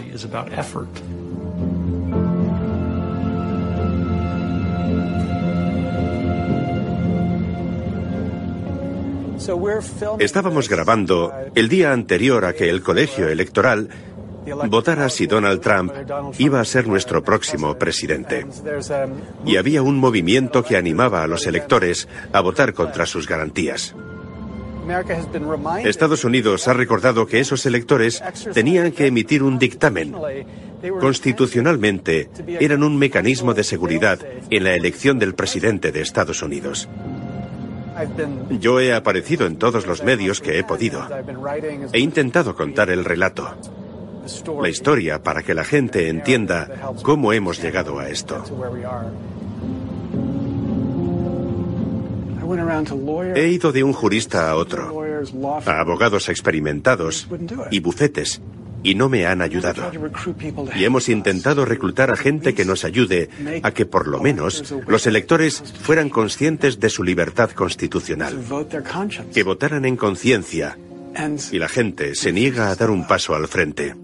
Estábamos 10.19 10.69
grabando 10.69 11.33
el 11.55 11.69
día 11.69 11.91
anterior 11.91 12.45
a 12.45 12.53
que 12.53 12.69
el 12.69 12.83
colegio 12.83 13.27
electoral 13.27 13.89
votara 14.69 15.09
si 15.09 15.27
Donald 15.27 15.61
Trump 15.61 15.93
iba 16.37 16.59
a 16.59 16.65
ser 16.65 16.87
nuestro 16.87 17.23
próximo 17.23 17.75
presidente. 17.77 18.45
Y 19.45 19.57
había 19.57 19.81
un 19.81 19.97
movimiento 19.97 20.63
que 20.63 20.77
animaba 20.77 21.23
a 21.23 21.27
los 21.27 21.47
electores 21.47 22.07
a 22.31 22.41
votar 22.41 22.73
contra 22.73 23.05
sus 23.05 23.27
garantías. 23.27 23.95
Estados 25.83 26.25
Unidos 26.25 26.67
ha 26.67 26.73
recordado 26.73 27.25
que 27.25 27.39
esos 27.39 27.65
electores 27.65 28.21
tenían 28.53 28.91
que 28.91 29.07
emitir 29.07 29.41
un 29.43 29.57
dictamen. 29.57 30.13
Constitucionalmente, 30.99 32.29
eran 32.59 32.83
un 32.83 32.97
mecanismo 32.97 33.53
de 33.53 33.63
seguridad 33.63 34.19
en 34.49 34.63
la 34.65 34.75
elección 34.75 35.19
del 35.19 35.35
presidente 35.35 35.93
de 35.93 36.01
Estados 36.01 36.41
Unidos. 36.41 36.89
Yo 38.59 38.79
he 38.81 38.93
aparecido 38.93 39.45
en 39.45 39.57
todos 39.57 39.87
los 39.87 40.03
medios 40.03 40.41
que 40.41 40.59
he 40.59 40.63
podido. 40.63 41.07
He 41.93 41.99
intentado 41.99 42.55
contar 42.55 42.89
el 42.89 43.05
relato 43.05 43.55
la 44.61 44.69
historia 44.69 45.21
para 45.21 45.43
que 45.43 45.53
la 45.53 45.63
gente 45.63 46.09
entienda 46.09 46.91
cómo 47.01 47.33
hemos 47.33 47.61
llegado 47.61 47.99
a 47.99 48.09
esto. 48.09 48.43
He 53.35 53.47
ido 53.47 53.71
de 53.71 53.83
un 53.83 53.93
jurista 53.93 54.49
a 54.49 54.55
otro, 54.55 55.01
a 55.65 55.79
abogados 55.79 56.29
experimentados 56.29 57.27
y 57.71 57.79
bufetes, 57.79 58.41
y 58.83 58.95
no 58.95 59.09
me 59.09 59.25
han 59.25 59.41
ayudado. 59.41 59.91
Y 60.75 60.83
hemos 60.83 61.09
intentado 61.09 61.65
reclutar 61.65 62.11
a 62.11 62.17
gente 62.17 62.53
que 62.53 62.65
nos 62.65 62.83
ayude 62.83 63.29
a 63.63 63.71
que 63.71 63.85
por 63.85 64.07
lo 64.07 64.19
menos 64.19 64.73
los 64.87 65.07
electores 65.07 65.63
fueran 65.81 66.09
conscientes 66.09 66.79
de 66.79 66.89
su 66.89 67.03
libertad 67.03 67.51
constitucional, 67.51 68.37
que 69.33 69.43
votaran 69.43 69.85
en 69.85 69.95
conciencia, 69.95 70.77
y 71.51 71.59
la 71.59 71.69
gente 71.69 72.15
se 72.15 72.31
niega 72.31 72.69
a 72.69 72.75
dar 72.75 72.91
un 72.91 73.07
paso 73.07 73.35
al 73.35 73.47
frente. 73.47 73.95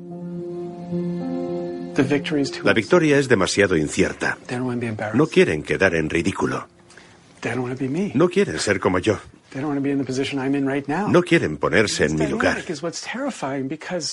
La 2.64 2.74
victoria 2.74 3.18
es 3.18 3.28
demasiado 3.28 3.76
incierta. 3.76 4.38
No 5.14 5.28
quieren 5.28 5.64
quedar 5.64 5.96
en 5.96 6.10
ridículo. 6.10 6.68
No 8.14 8.30
quieren 8.30 8.60
ser 8.60 8.80
como 8.80 9.00
yo. 9.00 9.18
No 11.08 11.24
quieren 11.24 11.58
ponerse 11.58 12.06
en 12.06 12.16
mi 12.16 12.28
lugar. 12.28 12.64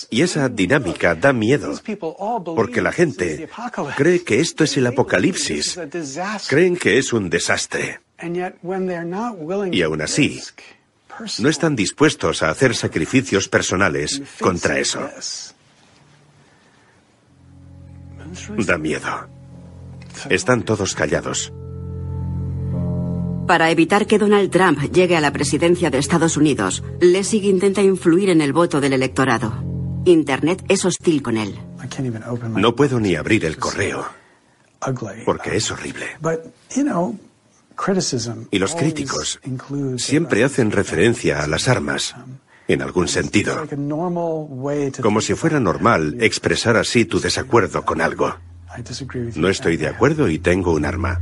Y 0.09 0.21
esa 0.21 0.49
dinámica 0.49 1.13
da 1.13 1.31
miedo, 1.33 1.79
porque 2.55 2.81
la 2.81 2.91
gente 2.91 3.47
cree 3.95 4.23
que 4.23 4.39
esto 4.39 4.63
es 4.63 4.77
el 4.77 4.87
apocalipsis, 4.87 5.79
creen 6.47 6.75
que 6.75 6.97
es 6.97 7.13
un 7.13 7.29
desastre. 7.29 7.99
Y 9.71 9.81
aún 9.83 10.01
así, 10.01 10.41
no 11.39 11.49
están 11.49 11.75
dispuestos 11.75 12.41
a 12.41 12.49
hacer 12.49 12.75
sacrificios 12.75 13.47
personales 13.47 14.21
contra 14.39 14.79
eso. 14.79 15.07
Da 18.65 18.77
miedo. 18.77 19.27
Están 20.29 20.63
todos 20.63 20.95
callados. 20.95 21.53
Para 23.47 23.71
evitar 23.71 24.07
que 24.07 24.17
Donald 24.17 24.51
Trump 24.51 24.79
llegue 24.91 25.15
a 25.15 25.21
la 25.21 25.31
presidencia 25.31 25.89
de 25.89 25.99
Estados 25.99 26.35
Unidos, 26.35 26.83
Lessig 26.99 27.45
intenta 27.45 27.81
influir 27.81 28.29
en 28.29 28.41
el 28.41 28.51
voto 28.51 28.81
del 28.81 28.93
electorado. 28.93 29.63
Internet 30.03 30.65
es 30.67 30.83
hostil 30.83 31.21
con 31.21 31.37
él. 31.37 31.57
No 32.55 32.75
puedo 32.75 32.99
ni 32.99 33.15
abrir 33.15 33.45
el 33.45 33.57
correo, 33.57 34.05
porque 35.25 35.55
es 35.55 35.71
horrible. 35.71 36.07
Y 38.51 38.59
los 38.59 38.75
críticos 38.75 39.39
siempre 39.97 40.43
hacen 40.43 40.71
referencia 40.71 41.43
a 41.43 41.47
las 41.47 41.67
armas, 41.67 42.15
en 42.67 42.81
algún 42.81 43.07
sentido, 43.07 43.65
como 45.01 45.21
si 45.21 45.33
fuera 45.35 45.59
normal 45.59 46.17
expresar 46.19 46.77
así 46.77 47.05
tu 47.05 47.19
desacuerdo 47.19 47.83
con 47.83 48.01
algo. 48.01 48.35
No 49.35 49.49
estoy 49.49 49.77
de 49.77 49.87
acuerdo 49.87 50.29
y 50.29 50.39
tengo 50.39 50.73
un 50.73 50.85
arma. 50.85 51.19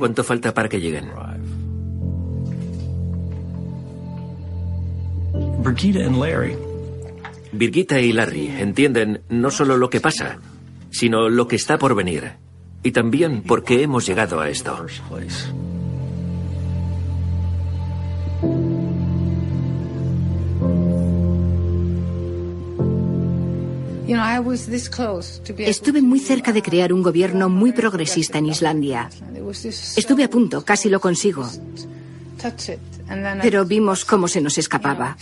¿Cuánto 0.00 0.24
falta 0.24 0.52
para 0.52 0.68
que 0.68 0.80
lleguen? 0.80 1.10
Birgitta 7.52 8.00
y 8.00 8.12
Larry 8.12 8.48
entienden 8.48 9.22
no 9.28 9.50
solo 9.50 9.76
lo 9.76 9.90
que 9.90 10.00
pasa, 10.00 10.38
sino 10.90 11.28
lo 11.28 11.48
que 11.48 11.56
está 11.56 11.78
por 11.78 11.94
venir. 11.94 12.32
Y 12.82 12.92
también 12.92 13.42
por 13.42 13.62
qué 13.62 13.82
hemos 13.82 14.06
llegado 14.06 14.40
a 14.40 14.48
esto. 14.48 14.86
Estuve 25.58 26.02
muy 26.02 26.18
cerca 26.20 26.52
de 26.52 26.62
crear 26.62 26.92
un 26.92 27.02
gobierno 27.02 27.48
muy 27.48 27.72
progresista 27.72 28.38
en 28.38 28.46
Islandia. 28.46 29.10
Estuve 29.96 30.24
a 30.24 30.30
punto, 30.30 30.64
casi 30.64 30.88
lo 30.88 31.00
consigo. 31.00 31.48
Pero 33.42 33.64
vimos 33.64 34.04
cómo 34.04 34.28
se 34.28 34.40
nos 34.40 34.58
escapaba. 34.58 35.16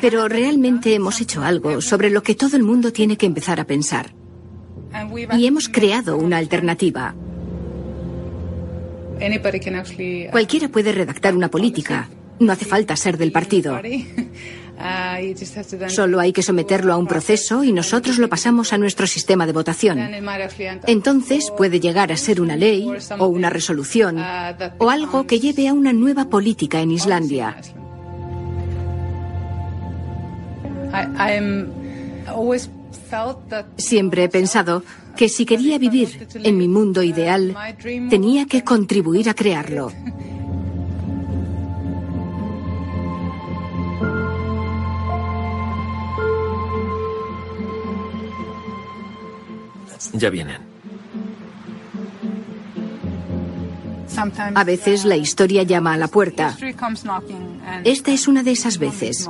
Pero 0.00 0.28
realmente 0.28 0.94
hemos 0.94 1.20
hecho 1.20 1.42
algo 1.42 1.80
sobre 1.80 2.10
lo 2.10 2.22
que 2.22 2.34
todo 2.34 2.56
el 2.56 2.62
mundo 2.62 2.92
tiene 2.92 3.16
que 3.16 3.26
empezar 3.26 3.60
a 3.60 3.64
pensar. 3.64 4.12
Y 5.36 5.46
hemos 5.46 5.68
creado 5.68 6.16
una 6.16 6.38
alternativa. 6.38 7.14
Cualquiera 10.30 10.68
puede 10.68 10.92
redactar 10.92 11.34
una 11.36 11.48
política, 11.48 12.08
no 12.40 12.52
hace 12.52 12.64
falta 12.64 12.96
ser 12.96 13.16
del 13.16 13.32
partido. 13.32 13.80
Solo 15.88 16.20
hay 16.20 16.32
que 16.32 16.42
someterlo 16.42 16.92
a 16.92 16.96
un 16.96 17.06
proceso 17.06 17.64
y 17.64 17.72
nosotros 17.72 18.18
lo 18.18 18.28
pasamos 18.28 18.72
a 18.72 18.78
nuestro 18.78 19.06
sistema 19.06 19.46
de 19.46 19.52
votación. 19.52 19.98
Entonces 20.86 21.52
puede 21.56 21.80
llegar 21.80 22.12
a 22.12 22.16
ser 22.16 22.40
una 22.40 22.56
ley 22.56 22.88
o 23.18 23.26
una 23.26 23.50
resolución 23.50 24.18
o 24.78 24.90
algo 24.90 25.26
que 25.26 25.40
lleve 25.40 25.68
a 25.68 25.72
una 25.72 25.92
nueva 25.92 26.28
política 26.28 26.80
en 26.80 26.90
Islandia. 26.90 27.56
Siempre 33.76 34.24
he 34.24 34.28
pensado 34.28 34.82
que 35.16 35.28
si 35.28 35.46
quería 35.46 35.78
vivir 35.78 36.26
en 36.34 36.58
mi 36.58 36.68
mundo 36.68 37.02
ideal, 37.02 37.56
tenía 38.10 38.46
que 38.46 38.64
contribuir 38.64 39.28
a 39.28 39.34
crearlo. 39.34 39.92
Ya 50.14 50.30
vienen. 50.30 50.74
A 54.54 54.64
veces 54.64 55.04
la 55.04 55.16
historia 55.16 55.62
llama 55.64 55.94
a 55.94 55.96
la 55.96 56.08
puerta. 56.08 56.56
Esta 57.84 58.12
es 58.12 58.28
una 58.28 58.42
de 58.42 58.52
esas 58.52 58.78
veces. 58.78 59.28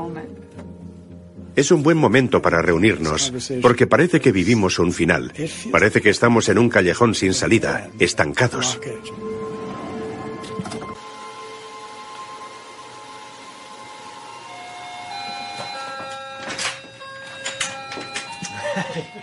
Es 1.56 1.70
un 1.70 1.82
buen 1.82 1.96
momento 1.96 2.42
para 2.42 2.60
reunirnos, 2.60 3.32
porque 3.62 3.86
parece 3.86 4.20
que 4.20 4.32
vivimos 4.32 4.78
un 4.78 4.92
final. 4.92 5.32
Parece 5.70 6.00
que 6.00 6.10
estamos 6.10 6.48
en 6.48 6.58
un 6.58 6.68
callejón 6.68 7.14
sin 7.14 7.32
salida, 7.32 7.88
estancados. 7.98 8.78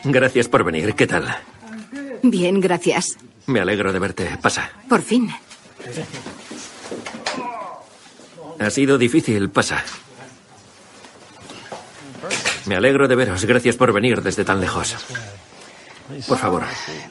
Gracias 0.04 0.48
por 0.48 0.64
venir. 0.64 0.94
¿Qué 0.96 1.08
tal? 1.08 1.26
Bien, 2.24 2.60
gracias. 2.60 3.18
Me 3.48 3.60
alegro 3.60 3.92
de 3.94 4.00
verte. 4.00 4.38
Pasa. 4.42 4.70
Por 4.88 5.02
fin. 5.02 5.32
Ha 8.60 8.70
sido 8.70 8.98
difícil. 8.98 9.50
Pasa. 9.50 9.84
Me 12.66 12.76
alegro 12.76 13.08
de 13.08 13.16
veros. 13.16 13.46
Gracias 13.46 13.76
por 13.76 13.92
venir 13.92 14.22
desde 14.22 14.46
tan 14.46 14.60
lejos. 14.62 14.96
Por 16.28 16.38
favor. 16.38 16.64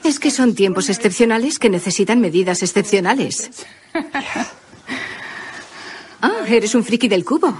Es 0.04 0.20
que 0.20 0.30
son 0.30 0.54
tiempos 0.54 0.88
excepcionales 0.90 1.58
que 1.58 1.70
necesitan 1.70 2.20
medidas 2.20 2.62
excepcionales. 2.62 3.50
Ah, 6.22 6.44
eres 6.46 6.74
un 6.74 6.84
friki 6.84 7.08
del 7.08 7.24
cubo. 7.24 7.56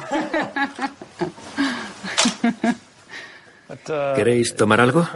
¿Queréis 3.85 4.55
tomar 4.55 4.81
algo? 4.81 5.07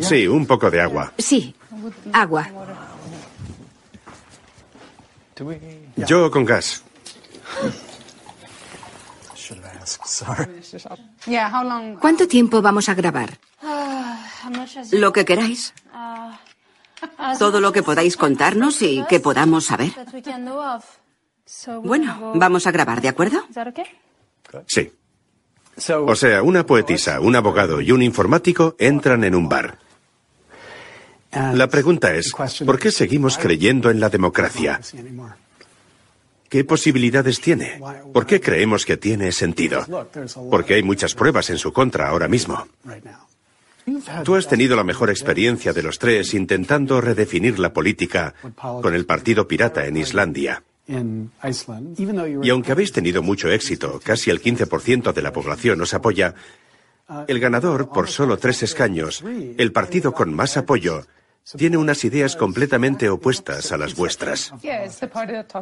Sí, 0.00 0.26
un 0.26 0.46
poco 0.46 0.70
de 0.70 0.80
agua. 0.80 1.12
Sí, 1.18 1.54
agua. 2.12 2.48
Yo 5.96 6.30
con 6.30 6.44
gas. 6.44 6.82
¿Cuánto 12.00 12.28
tiempo 12.28 12.62
vamos 12.62 12.88
a 12.88 12.94
grabar? 12.94 13.38
Lo 14.92 15.12
que 15.12 15.24
queráis. 15.24 15.74
Todo 17.38 17.60
lo 17.60 17.72
que 17.72 17.82
podáis 17.82 18.16
contarnos 18.16 18.82
y 18.82 19.04
que 19.08 19.20
podamos 19.20 19.66
saber. 19.66 19.92
Bueno, 21.82 22.32
vamos 22.34 22.66
a 22.66 22.70
grabar, 22.70 23.00
¿de 23.00 23.08
acuerdo? 23.08 23.44
Sí. 24.66 24.92
O 25.76 26.14
sea, 26.14 26.42
una 26.42 26.66
poetisa, 26.66 27.20
un 27.20 27.34
abogado 27.34 27.80
y 27.80 27.92
un 27.92 28.02
informático 28.02 28.76
entran 28.78 29.24
en 29.24 29.34
un 29.34 29.48
bar. 29.48 29.78
La 31.32 31.68
pregunta 31.68 32.14
es, 32.14 32.32
¿por 32.64 32.78
qué 32.78 32.90
seguimos 32.90 33.38
creyendo 33.38 33.90
en 33.90 34.00
la 34.00 34.10
democracia? 34.10 34.80
¿Qué 36.48 36.64
posibilidades 36.64 37.40
tiene? 37.40 37.80
¿Por 38.12 38.26
qué 38.26 38.38
creemos 38.38 38.84
que 38.84 38.98
tiene 38.98 39.32
sentido? 39.32 39.86
Porque 40.50 40.74
hay 40.74 40.82
muchas 40.82 41.14
pruebas 41.14 41.48
en 41.48 41.56
su 41.56 41.72
contra 41.72 42.08
ahora 42.08 42.28
mismo. 42.28 42.68
Tú 44.24 44.36
has 44.36 44.46
tenido 44.46 44.76
la 44.76 44.84
mejor 44.84 45.08
experiencia 45.08 45.72
de 45.72 45.82
los 45.82 45.98
tres 45.98 46.34
intentando 46.34 47.00
redefinir 47.00 47.58
la 47.58 47.72
política 47.72 48.34
con 48.60 48.94
el 48.94 49.06
Partido 49.06 49.48
Pirata 49.48 49.86
en 49.86 49.96
Islandia. 49.96 50.62
Y 50.88 52.50
aunque 52.50 52.72
habéis 52.72 52.92
tenido 52.92 53.22
mucho 53.22 53.48
éxito, 53.48 54.00
casi 54.02 54.30
el 54.30 54.42
15% 54.42 55.12
de 55.12 55.22
la 55.22 55.32
población 55.32 55.80
os 55.80 55.94
apoya, 55.94 56.34
el 57.28 57.40
ganador, 57.40 57.88
por 57.88 58.08
solo 58.08 58.36
tres 58.36 58.62
escaños, 58.62 59.22
el 59.24 59.72
partido 59.72 60.12
con 60.12 60.34
más 60.34 60.56
apoyo, 60.56 61.02
tiene 61.56 61.76
unas 61.76 62.04
ideas 62.04 62.36
completamente 62.36 63.08
opuestas 63.08 63.72
a 63.72 63.76
las 63.76 63.94
vuestras. 63.96 64.52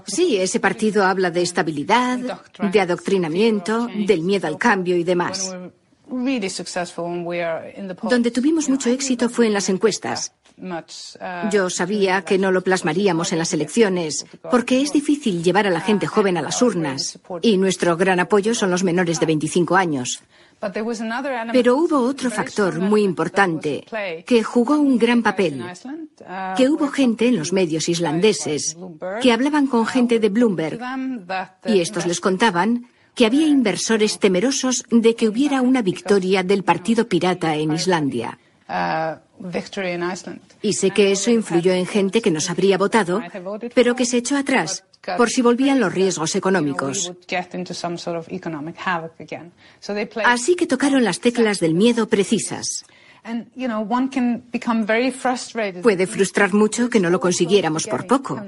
Sí, 0.06 0.36
ese 0.36 0.60
partido 0.60 1.04
habla 1.04 1.30
de 1.30 1.42
estabilidad, 1.42 2.18
de 2.58 2.80
adoctrinamiento, 2.80 3.88
del 4.06 4.22
miedo 4.22 4.46
al 4.46 4.58
cambio 4.58 4.96
y 4.96 5.04
demás. 5.04 5.54
Donde 8.10 8.30
tuvimos 8.30 8.68
mucho 8.68 8.90
éxito 8.90 9.28
fue 9.28 9.46
en 9.46 9.52
las 9.52 9.68
encuestas. 9.68 10.34
Yo 11.50 11.70
sabía 11.70 12.22
que 12.22 12.38
no 12.38 12.52
lo 12.52 12.62
plasmaríamos 12.62 13.32
en 13.32 13.38
las 13.38 13.52
elecciones, 13.52 14.26
porque 14.50 14.82
es 14.82 14.92
difícil 14.92 15.42
llevar 15.42 15.66
a 15.66 15.70
la 15.70 15.80
gente 15.80 16.06
joven 16.06 16.36
a 16.36 16.42
las 16.42 16.62
urnas, 16.62 17.18
y 17.42 17.56
nuestro 17.56 17.96
gran 17.96 18.20
apoyo 18.20 18.54
son 18.54 18.70
los 18.70 18.84
menores 18.84 19.20
de 19.20 19.26
25 19.26 19.76
años. 19.76 20.22
Pero 21.52 21.76
hubo 21.76 22.00
otro 22.00 22.30
factor 22.30 22.80
muy 22.80 23.02
importante 23.02 23.84
que 24.26 24.42
jugó 24.42 24.78
un 24.78 24.98
gran 24.98 25.22
papel, 25.22 25.64
que 26.56 26.68
hubo 26.68 26.88
gente 26.88 27.28
en 27.28 27.36
los 27.36 27.52
medios 27.52 27.88
islandeses 27.88 28.76
que 29.22 29.32
hablaban 29.32 29.66
con 29.66 29.86
gente 29.86 30.18
de 30.18 30.28
Bloomberg 30.28 30.78
y 31.64 31.80
estos 31.80 32.06
les 32.06 32.20
contaban 32.20 32.86
que 33.14 33.26
había 33.26 33.46
inversores 33.46 34.18
temerosos 34.18 34.84
de 34.90 35.14
que 35.14 35.28
hubiera 35.28 35.62
una 35.62 35.82
victoria 35.82 36.42
del 36.42 36.62
Partido 36.62 37.08
Pirata 37.08 37.56
en 37.56 37.72
Islandia. 37.72 38.38
Y 40.62 40.74
sé 40.74 40.90
que 40.90 41.10
eso 41.10 41.30
influyó 41.30 41.72
en 41.72 41.86
gente 41.86 42.22
que 42.22 42.30
nos 42.30 42.50
habría 42.50 42.78
votado, 42.78 43.20
pero 43.74 43.96
que 43.96 44.04
se 44.04 44.18
echó 44.18 44.36
atrás 44.36 44.84
por 45.16 45.30
si 45.30 45.42
volvían 45.42 45.80
los 45.80 45.92
riesgos 45.92 46.36
económicos. 46.36 47.12
Así 50.24 50.56
que 50.56 50.66
tocaron 50.66 51.04
las 51.04 51.20
teclas 51.20 51.58
del 51.58 51.74
miedo 51.74 52.08
precisas. 52.08 52.84
Puede 55.82 56.06
frustrar 56.06 56.52
mucho 56.52 56.88
que 56.88 57.00
no 57.00 57.10
lo 57.10 57.20
consiguiéramos 57.20 57.86
por 57.86 58.06
poco. 58.06 58.40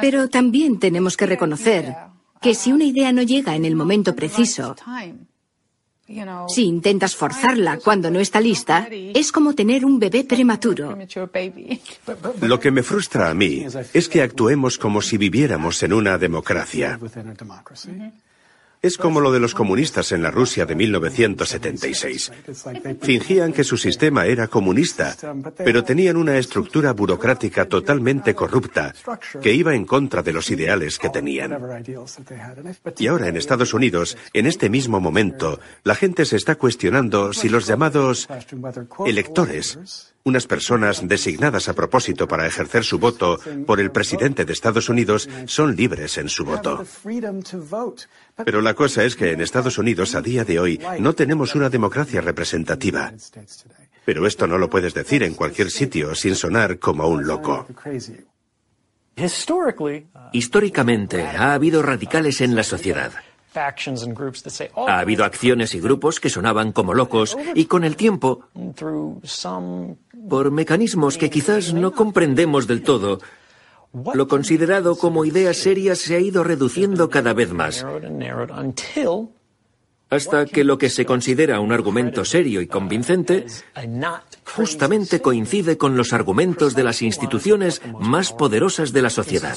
Pero 0.00 0.28
también 0.28 0.78
tenemos 0.78 1.16
que 1.16 1.26
reconocer 1.26 1.96
que 2.40 2.54
si 2.54 2.72
una 2.72 2.84
idea 2.84 3.12
no 3.12 3.22
llega 3.22 3.54
en 3.54 3.64
el 3.64 3.74
momento 3.74 4.14
preciso, 4.14 4.76
si 6.48 6.64
intentas 6.64 7.14
forzarla 7.14 7.78
cuando 7.78 8.10
no 8.10 8.20
está 8.20 8.40
lista, 8.40 8.88
es 8.90 9.32
como 9.32 9.54
tener 9.54 9.84
un 9.84 9.98
bebé 9.98 10.24
prematuro. 10.24 10.96
Lo 12.40 12.60
que 12.60 12.70
me 12.70 12.82
frustra 12.82 13.30
a 13.30 13.34
mí 13.34 13.66
es 13.92 14.08
que 14.08 14.22
actuemos 14.22 14.78
como 14.78 15.02
si 15.02 15.16
viviéramos 15.16 15.82
en 15.82 15.92
una 15.92 16.18
democracia. 16.18 16.98
Es 18.82 18.96
como 18.96 19.20
lo 19.20 19.30
de 19.30 19.40
los 19.40 19.54
comunistas 19.54 20.12
en 20.12 20.22
la 20.22 20.30
Rusia 20.30 20.64
de 20.64 20.74
1976. 20.74 22.32
Fingían 23.02 23.52
que 23.52 23.62
su 23.62 23.76
sistema 23.76 24.24
era 24.24 24.48
comunista, 24.48 25.16
pero 25.58 25.84
tenían 25.84 26.16
una 26.16 26.38
estructura 26.38 26.92
burocrática 26.92 27.66
totalmente 27.66 28.34
corrupta 28.34 28.94
que 29.42 29.52
iba 29.52 29.74
en 29.74 29.84
contra 29.84 30.22
de 30.22 30.32
los 30.32 30.50
ideales 30.50 30.98
que 30.98 31.10
tenían. 31.10 31.58
Y 32.98 33.06
ahora 33.06 33.28
en 33.28 33.36
Estados 33.36 33.74
Unidos, 33.74 34.16
en 34.32 34.46
este 34.46 34.70
mismo 34.70 34.98
momento, 34.98 35.60
la 35.84 35.94
gente 35.94 36.24
se 36.24 36.36
está 36.36 36.54
cuestionando 36.54 37.34
si 37.34 37.50
los 37.50 37.66
llamados 37.66 38.28
electores 39.04 40.10
unas 40.24 40.46
personas 40.46 41.06
designadas 41.06 41.68
a 41.68 41.74
propósito 41.74 42.28
para 42.28 42.46
ejercer 42.46 42.84
su 42.84 42.98
voto 42.98 43.38
por 43.66 43.80
el 43.80 43.90
presidente 43.90 44.44
de 44.44 44.52
Estados 44.52 44.88
Unidos 44.88 45.28
son 45.46 45.76
libres 45.76 46.18
en 46.18 46.28
su 46.28 46.44
voto. 46.44 46.84
Pero 48.44 48.60
la 48.60 48.74
cosa 48.74 49.04
es 49.04 49.16
que 49.16 49.32
en 49.32 49.40
Estados 49.40 49.78
Unidos 49.78 50.14
a 50.14 50.22
día 50.22 50.44
de 50.44 50.60
hoy 50.60 50.80
no 50.98 51.14
tenemos 51.14 51.54
una 51.54 51.70
democracia 51.70 52.20
representativa. 52.20 53.12
Pero 54.04 54.26
esto 54.26 54.46
no 54.46 54.58
lo 54.58 54.68
puedes 54.68 54.94
decir 54.94 55.22
en 55.22 55.34
cualquier 55.34 55.70
sitio 55.70 56.14
sin 56.14 56.34
sonar 56.34 56.78
como 56.78 57.06
un 57.08 57.26
loco. 57.26 57.66
Históricamente 60.32 61.22
ha 61.22 61.52
habido 61.52 61.82
radicales 61.82 62.40
en 62.40 62.54
la 62.54 62.62
sociedad. 62.62 63.12
Ha 63.54 64.98
habido 64.98 65.24
acciones 65.24 65.74
y 65.74 65.80
grupos 65.80 66.20
que 66.20 66.30
sonaban 66.30 66.72
como 66.72 66.94
locos 66.94 67.36
y 67.54 67.64
con 67.64 67.84
el 67.84 67.96
tiempo, 67.96 68.44
por 70.28 70.50
mecanismos 70.50 71.18
que 71.18 71.30
quizás 71.30 71.72
no 71.72 71.92
comprendemos 71.92 72.66
del 72.66 72.82
todo, 72.82 73.20
lo 74.14 74.28
considerado 74.28 74.96
como 74.96 75.24
idea 75.24 75.52
seria 75.52 75.94
se 75.94 76.14
ha 76.14 76.20
ido 76.20 76.44
reduciendo 76.44 77.10
cada 77.10 77.32
vez 77.32 77.52
más, 77.52 77.84
hasta 80.10 80.46
que 80.46 80.64
lo 80.64 80.76
que 80.78 80.90
se 80.90 81.06
considera 81.06 81.60
un 81.60 81.72
argumento 81.72 82.24
serio 82.24 82.60
y 82.60 82.66
convincente 82.66 83.46
justamente 84.44 85.20
coincide 85.20 85.78
con 85.78 85.96
los 85.96 86.12
argumentos 86.12 86.74
de 86.74 86.84
las 86.84 87.02
instituciones 87.02 87.80
más 88.00 88.32
poderosas 88.32 88.92
de 88.92 89.02
la 89.02 89.10
sociedad. 89.10 89.56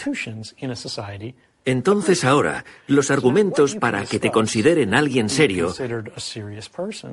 Entonces 1.65 2.25
ahora, 2.25 2.65
los 2.87 3.09
argumentos 3.09 3.75
para 3.75 4.05
que 4.05 4.19
te 4.19 4.31
consideren 4.31 4.93
alguien 4.93 5.29
serio 5.29 5.73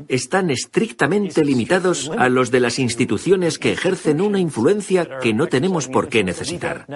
están 0.09 0.51
estrictamente 0.51 1.45
limitados 1.45 2.11
a 2.19 2.29
los 2.29 2.51
de 2.51 2.61
las 2.61 2.79
instituciones 2.79 3.59
que 3.59 3.73
ejercen 3.73 4.21
una 4.21 4.41
influencia 4.41 5.19
que 5.21 5.33
no 5.33 5.47
tenemos 5.47 5.87
por 5.87 6.09
qué 6.09 6.25
necesitar. 6.25 6.87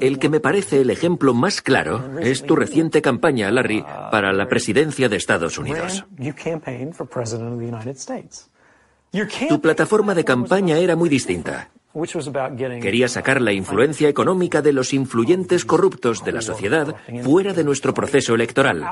El 0.00 0.18
que 0.18 0.28
me 0.28 0.40
parece 0.40 0.80
el 0.80 0.90
ejemplo 0.90 1.32
más 1.32 1.62
claro 1.62 2.18
es 2.20 2.42
tu 2.44 2.54
reciente 2.54 3.00
campaña, 3.00 3.50
Larry, 3.50 3.82
para 4.10 4.32
la 4.32 4.48
presidencia 4.48 5.08
de 5.08 5.16
Estados 5.16 5.58
Unidos. 5.58 6.04
Tu 9.48 9.60
plataforma 9.60 10.14
de 10.14 10.24
campaña 10.24 10.78
era 10.78 10.96
muy 10.96 11.08
distinta. 11.08 11.70
Quería 12.80 13.08
sacar 13.08 13.40
la 13.40 13.52
influencia 13.52 14.08
económica 14.08 14.60
de 14.62 14.72
los 14.72 14.92
influyentes 14.92 15.64
corruptos 15.64 16.24
de 16.24 16.32
la 16.32 16.42
sociedad 16.42 16.96
fuera 17.22 17.52
de 17.52 17.62
nuestro 17.62 17.94
proceso 17.94 18.34
electoral. 18.34 18.84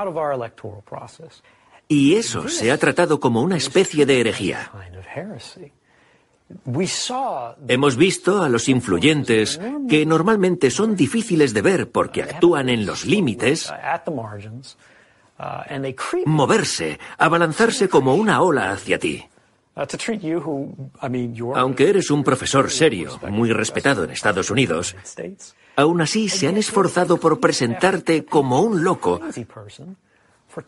Y 1.89 2.15
eso 2.15 2.47
se 2.47 2.71
ha 2.71 2.77
tratado 2.77 3.19
como 3.19 3.41
una 3.41 3.57
especie 3.57 4.05
de 4.05 4.21
herejía. 4.21 4.71
Hemos 7.67 7.97
visto 7.97 8.41
a 8.41 8.49
los 8.49 8.69
influyentes, 8.69 9.59
que 9.89 10.05
normalmente 10.05 10.71
son 10.71 10.95
difíciles 10.95 11.53
de 11.53 11.61
ver 11.61 11.91
porque 11.91 12.23
actúan 12.23 12.69
en 12.69 12.85
los 12.85 13.05
límites, 13.05 13.73
moverse, 16.25 16.99
abalanzarse 17.17 17.89
como 17.89 18.15
una 18.15 18.41
ola 18.41 18.71
hacia 18.71 18.99
ti. 18.99 19.25
Aunque 21.55 21.89
eres 21.89 22.11
un 22.11 22.23
profesor 22.23 22.69
serio, 22.69 23.19
muy 23.29 23.51
respetado 23.51 24.03
en 24.03 24.11
Estados 24.11 24.51
Unidos, 24.51 24.95
aún 25.75 26.01
así 26.01 26.29
se 26.29 26.47
han 26.47 26.57
esforzado 26.57 27.17
por 27.17 27.39
presentarte 27.39 28.23
como 28.23 28.61
un 28.61 28.83
loco, 28.83 29.19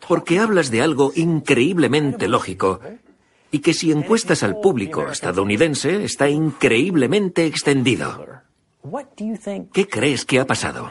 porque 0.08 0.38
hablas 0.40 0.70
de 0.70 0.82
algo 0.82 1.12
increíblemente 1.14 2.26
lógico 2.26 2.80
y 3.52 3.60
que 3.60 3.74
si 3.74 3.92
encuestas 3.92 4.42
al 4.42 4.58
público 4.58 5.08
estadounidense 5.08 6.04
está 6.04 6.28
increíblemente 6.28 7.46
extendido. 7.46 8.26
¿Qué 9.72 9.88
crees 9.88 10.24
que 10.24 10.40
ha 10.40 10.46
pasado? 10.46 10.90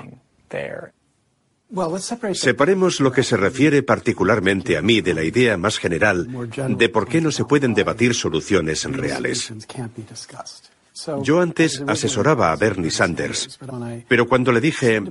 Separemos 2.34 3.00
lo 3.00 3.12
que 3.12 3.24
se 3.24 3.38
refiere 3.38 3.84
particularmente 3.84 4.78
a 4.78 4.82
mí 4.82 5.02
de 5.02 5.14
la 5.14 5.24
idea 5.24 5.58
más 5.58 5.78
general 5.78 6.28
de 6.70 6.90
por 6.90 7.08
qué 7.08 7.22
no 7.22 7.32
se 7.32 7.46
pueden 7.46 7.74
debatir 7.74 8.14
soluciones 8.14 8.84
reales. 8.86 9.52
Yo 11.22 11.42
antes 11.42 11.84
asesoraba 11.88 12.52
a 12.52 12.56
Bernie 12.56 12.90
Sanders, 12.90 13.60
pero 14.08 14.28
cuando 14.28 14.54
le 14.54 14.62
dije, 14.62 15.02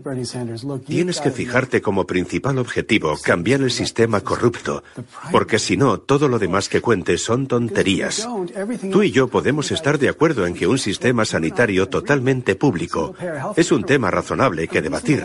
tienes 0.86 1.20
que 1.20 1.30
fijarte 1.30 1.82
como 1.82 2.06
principal 2.06 2.58
objetivo 2.58 3.18
cambiar 3.22 3.60
el 3.60 3.70
sistema 3.70 4.22
corrupto, 4.22 4.82
porque 5.30 5.58
si 5.58 5.76
no, 5.76 5.98
todo 5.98 6.28
lo 6.28 6.38
demás 6.38 6.70
que 6.70 6.80
cuentes 6.80 7.22
son 7.22 7.46
tonterías. 7.46 8.26
Tú 8.90 9.02
y 9.02 9.10
yo 9.10 9.28
podemos 9.28 9.70
estar 9.72 9.98
de 9.98 10.08
acuerdo 10.08 10.46
en 10.46 10.54
que 10.54 10.66
un 10.66 10.78
sistema 10.78 11.26
sanitario 11.26 11.88
totalmente 11.88 12.54
público. 12.54 13.14
es 13.54 13.70
un 13.70 13.84
tema 13.84 14.10
razonable 14.10 14.68
que 14.68 14.80
debatir, 14.80 15.24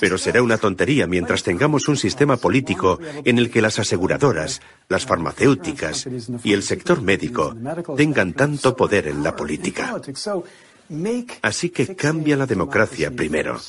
pero 0.00 0.18
será 0.18 0.42
una 0.42 0.58
tontería 0.58 1.06
mientras 1.06 1.44
tengamos 1.44 1.86
un 1.86 1.96
sistema 1.96 2.36
político 2.36 2.98
en 3.24 3.38
el 3.38 3.50
que 3.50 3.62
las 3.62 3.78
aseguradoras, 3.78 4.60
las 4.88 5.06
farmacéuticas 5.06 6.08
y 6.42 6.52
el 6.52 6.62
sector 6.64 7.02
médico 7.02 7.54
tengan 7.96 8.32
tanto 8.32 8.74
poder 8.76 9.06
en 9.06 9.22
la 9.22 9.36
política. 9.76 11.38
Así 11.42 11.70
que 11.70 11.94
cambia 11.94 12.36
la 12.36 12.46
democracia 12.46 13.10
primero. 13.10 13.60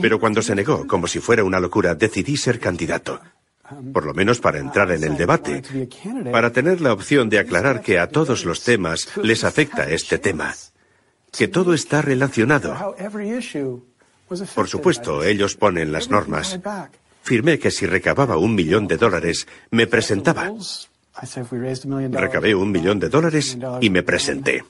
Pero 0.00 0.20
cuando 0.20 0.42
se 0.42 0.54
negó, 0.54 0.86
como 0.86 1.06
si 1.06 1.20
fuera 1.20 1.44
una 1.44 1.60
locura, 1.60 1.94
decidí 1.94 2.36
ser 2.36 2.60
candidato. 2.60 3.20
Por 3.92 4.04
lo 4.04 4.12
menos 4.12 4.40
para 4.40 4.58
entrar 4.58 4.90
en 4.90 5.04
el 5.04 5.16
debate, 5.16 5.62
para 6.30 6.52
tener 6.52 6.82
la 6.82 6.92
opción 6.92 7.30
de 7.30 7.38
aclarar 7.38 7.80
que 7.80 7.98
a 7.98 8.08
todos 8.08 8.44
los 8.44 8.62
temas 8.62 9.08
les 9.16 9.42
afecta 9.42 9.88
este 9.88 10.18
tema, 10.18 10.54
que 11.32 11.48
todo 11.48 11.72
está 11.72 12.02
relacionado. 12.02 12.94
Por 14.54 14.68
supuesto, 14.68 15.22
ellos 15.24 15.56
ponen 15.56 15.92
las 15.92 16.10
normas. 16.10 16.60
Firmé 17.22 17.58
que 17.58 17.70
si 17.70 17.86
recababa 17.86 18.36
un 18.36 18.54
millón 18.54 18.86
de 18.86 18.98
dólares, 18.98 19.46
me 19.70 19.86
presentaba. 19.86 20.52
Recabé 22.12 22.54
un 22.54 22.70
millón 22.70 22.98
de 22.98 23.08
dólares 23.08 23.56
y 23.80 23.90
me 23.90 24.02
presenté. 24.02 24.64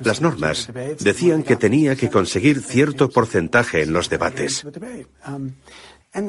Las 0.00 0.20
normas 0.20 0.70
decían 1.00 1.42
que 1.42 1.56
tenía 1.56 1.96
que 1.96 2.10
conseguir 2.10 2.62
cierto 2.62 3.08
porcentaje 3.10 3.82
en 3.82 3.92
los 3.92 4.08
debates. 4.08 4.66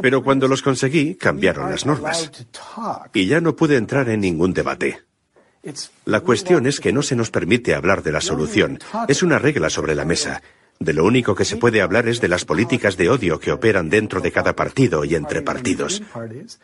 Pero 0.01 0.23
cuando 0.23 0.47
los 0.47 0.61
conseguí, 0.61 1.15
cambiaron 1.15 1.71
las 1.71 1.85
normas. 1.85 2.31
Y 3.13 3.25
ya 3.25 3.39
no 3.39 3.55
pude 3.55 3.77
entrar 3.77 4.09
en 4.09 4.19
ningún 4.19 4.53
debate. 4.53 4.99
La 6.05 6.21
cuestión 6.21 6.65
es 6.67 6.79
que 6.79 6.93
no 6.93 7.01
se 7.01 7.15
nos 7.15 7.31
permite 7.31 7.73
hablar 7.73 8.03
de 8.03 8.11
la 8.11 8.21
solución. 8.21 8.79
Es 9.07 9.23
una 9.23 9.39
regla 9.39 9.69
sobre 9.69 9.95
la 9.95 10.05
mesa. 10.05 10.41
De 10.79 10.93
lo 10.93 11.05
único 11.05 11.33
que 11.33 11.45
se 11.45 11.57
puede 11.57 11.81
hablar 11.81 12.07
es 12.07 12.21
de 12.21 12.27
las 12.27 12.45
políticas 12.45 12.97
de 12.97 13.09
odio 13.09 13.39
que 13.39 13.51
operan 13.51 13.89
dentro 13.89 14.21
de 14.21 14.31
cada 14.31 14.55
partido 14.55 15.03
y 15.05 15.15
entre 15.15 15.41
partidos. 15.41 16.03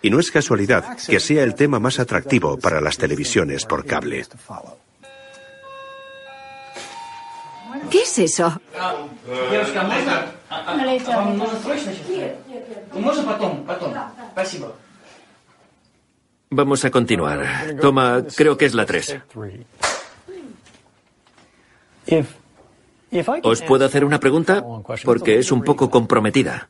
Y 0.01 0.09
no 0.09 0.19
es 0.19 0.29
casualidad 0.29 0.97
que 1.07 1.19
sea 1.19 1.43
el 1.43 1.55
tema 1.55 1.79
más 1.79 1.99
atractivo 1.99 2.57
para 2.57 2.79
las 2.79 2.97
televisiones 2.97 3.65
por 3.65 3.85
cable. 3.85 4.25
¿Qué 7.89 8.01
es 8.01 8.19
eso? 8.19 8.61
Vamos 16.51 16.85
a 16.85 16.91
continuar. 16.91 17.75
Toma, 17.81 18.23
creo 18.35 18.55
que 18.57 18.65
es 18.65 18.75
la 18.75 18.85
3. 18.85 19.17
¿Os 23.43 23.61
puedo 23.61 23.85
hacer 23.85 24.05
una 24.05 24.19
pregunta? 24.19 24.63
Porque 25.03 25.37
es 25.37 25.51
un 25.51 25.61
poco 25.61 25.89
comprometida. 25.89 26.69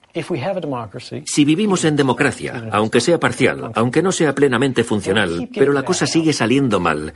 Si 1.25 1.45
vivimos 1.45 1.85
en 1.85 1.95
democracia, 1.95 2.69
aunque 2.71 3.01
sea 3.01 3.19
parcial, 3.19 3.71
aunque 3.75 4.01
no 4.01 4.11
sea 4.11 4.33
plenamente 4.35 4.83
funcional, 4.83 5.49
pero 5.53 5.73
la 5.73 5.83
cosa 5.83 6.05
sigue 6.05 6.33
saliendo 6.33 6.79
mal, 6.79 7.13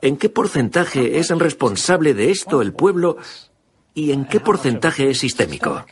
¿en 0.00 0.16
qué 0.16 0.28
porcentaje 0.28 1.18
es 1.18 1.30
responsable 1.30 2.14
de 2.14 2.30
esto 2.30 2.62
el 2.62 2.72
pueblo 2.72 3.18
y 3.94 4.12
en 4.12 4.24
qué 4.24 4.40
porcentaje 4.40 5.10
es 5.10 5.18
sistémico? 5.18 5.84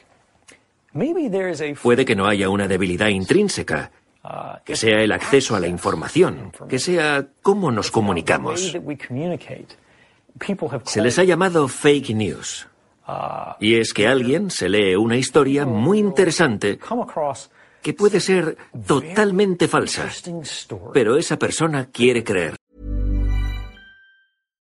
Puede 1.83 2.05
que 2.05 2.17
no 2.17 2.27
haya 2.27 2.49
una 2.49 2.69
debilidad 2.69 3.09
intrínseca, 3.09 3.91
que 4.65 4.77
sea 4.77 5.03
el 5.03 5.13
acceso 5.13 5.55
a 5.55 5.61
la 5.61 5.69
información, 5.69 6.53
que 6.69 6.79
sea 6.79 7.27
cómo 7.43 7.71
nos 7.71 7.91
comunicamos. 7.91 8.75
Se 10.85 11.03
les 11.03 11.19
ha 11.19 11.25
llamado 11.25 11.69
fake 11.69 12.11
news. 12.15 12.67
Y 13.61 13.77
es 13.77 13.93
que 13.93 14.07
alguien 14.07 14.51
se 14.51 14.69
lee 14.69 14.97
una 14.97 15.17
historia 15.17 15.65
muy 15.65 15.99
interesante 15.99 16.79
que 17.83 17.95
puede 17.95 18.21
ser 18.21 18.57
totalmente 18.87 19.69
falsa, 19.69 20.11
pero 20.93 21.17
esa 21.17 21.39
persona 21.39 21.87
quiere 21.91 22.25
creer. 22.25 22.57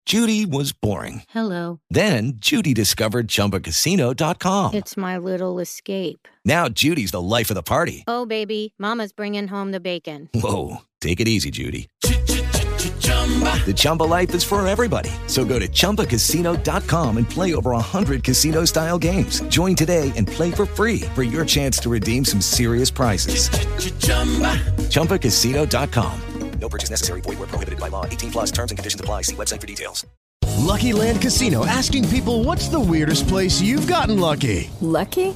Judy 0.08 0.46
was 0.46 0.72
boring. 0.72 1.24
Hello. 1.34 1.80
Then 1.90 2.34
Judy 2.40 2.76
discovered 2.76 3.28
chumbacasino.com. 3.28 4.76
It's 4.76 4.96
my 4.96 5.18
little 5.18 5.60
escape. 5.60 6.28
Now 6.46 6.70
Judy's 6.70 7.10
the 7.10 7.20
life 7.20 7.50
of 7.50 7.56
the 7.56 7.64
party. 7.64 8.04
Oh 8.08 8.28
baby, 8.28 8.76
mama's 8.78 9.12
bringing 9.12 9.48
home 9.48 9.72
the 9.72 9.80
bacon. 9.80 10.30
Whoa, 10.36 10.84
take 11.02 11.20
it 11.20 11.28
easy 11.28 11.50
Judy. 11.50 11.88
The 13.66 13.74
Chumba 13.76 14.04
life 14.04 14.36
is 14.36 14.44
for 14.44 14.66
everybody. 14.68 15.10
So 15.26 15.44
go 15.44 15.58
to 15.58 15.68
ChumbaCasino.com 15.68 17.18
and 17.18 17.28
play 17.28 17.56
over 17.56 17.72
100 17.72 18.24
casino 18.24 18.66
style 18.66 19.00
games. 19.00 19.42
Join 19.48 19.76
today 19.76 20.14
and 20.16 20.28
play 20.28 20.52
for 20.52 20.68
free 20.68 21.02
for 21.16 21.24
your 21.24 21.44
chance 21.44 21.80
to 21.80 21.90
redeem 21.90 22.24
some 22.24 22.42
serious 22.42 22.92
prizes. 22.92 23.50
Ch-ch-chumba. 23.50 24.54
ChumbaCasino.com. 24.94 26.22
No 26.60 26.70
purchase 26.70 26.90
necessary. 26.90 27.22
Void 27.22 27.40
where 27.40 27.48
prohibited 27.48 27.80
by 27.80 27.90
law. 27.90 28.06
18 28.06 28.32
plus 28.32 28.52
terms 28.52 28.72
and 28.72 28.78
conditions 28.78 29.02
apply. 29.02 29.24
See 29.24 29.36
website 29.36 29.62
for 29.62 29.68
details. 29.68 30.06
Lucky 30.58 30.94
Land 30.94 31.22
Casino 31.22 31.66
asking 31.66 32.08
people 32.10 32.44
what's 32.44 32.70
the 32.70 32.80
weirdest 32.80 33.28
place 33.28 33.62
you've 33.62 33.88
gotten 33.88 34.20
lucky? 34.20 34.70
Lucky? 34.82 35.36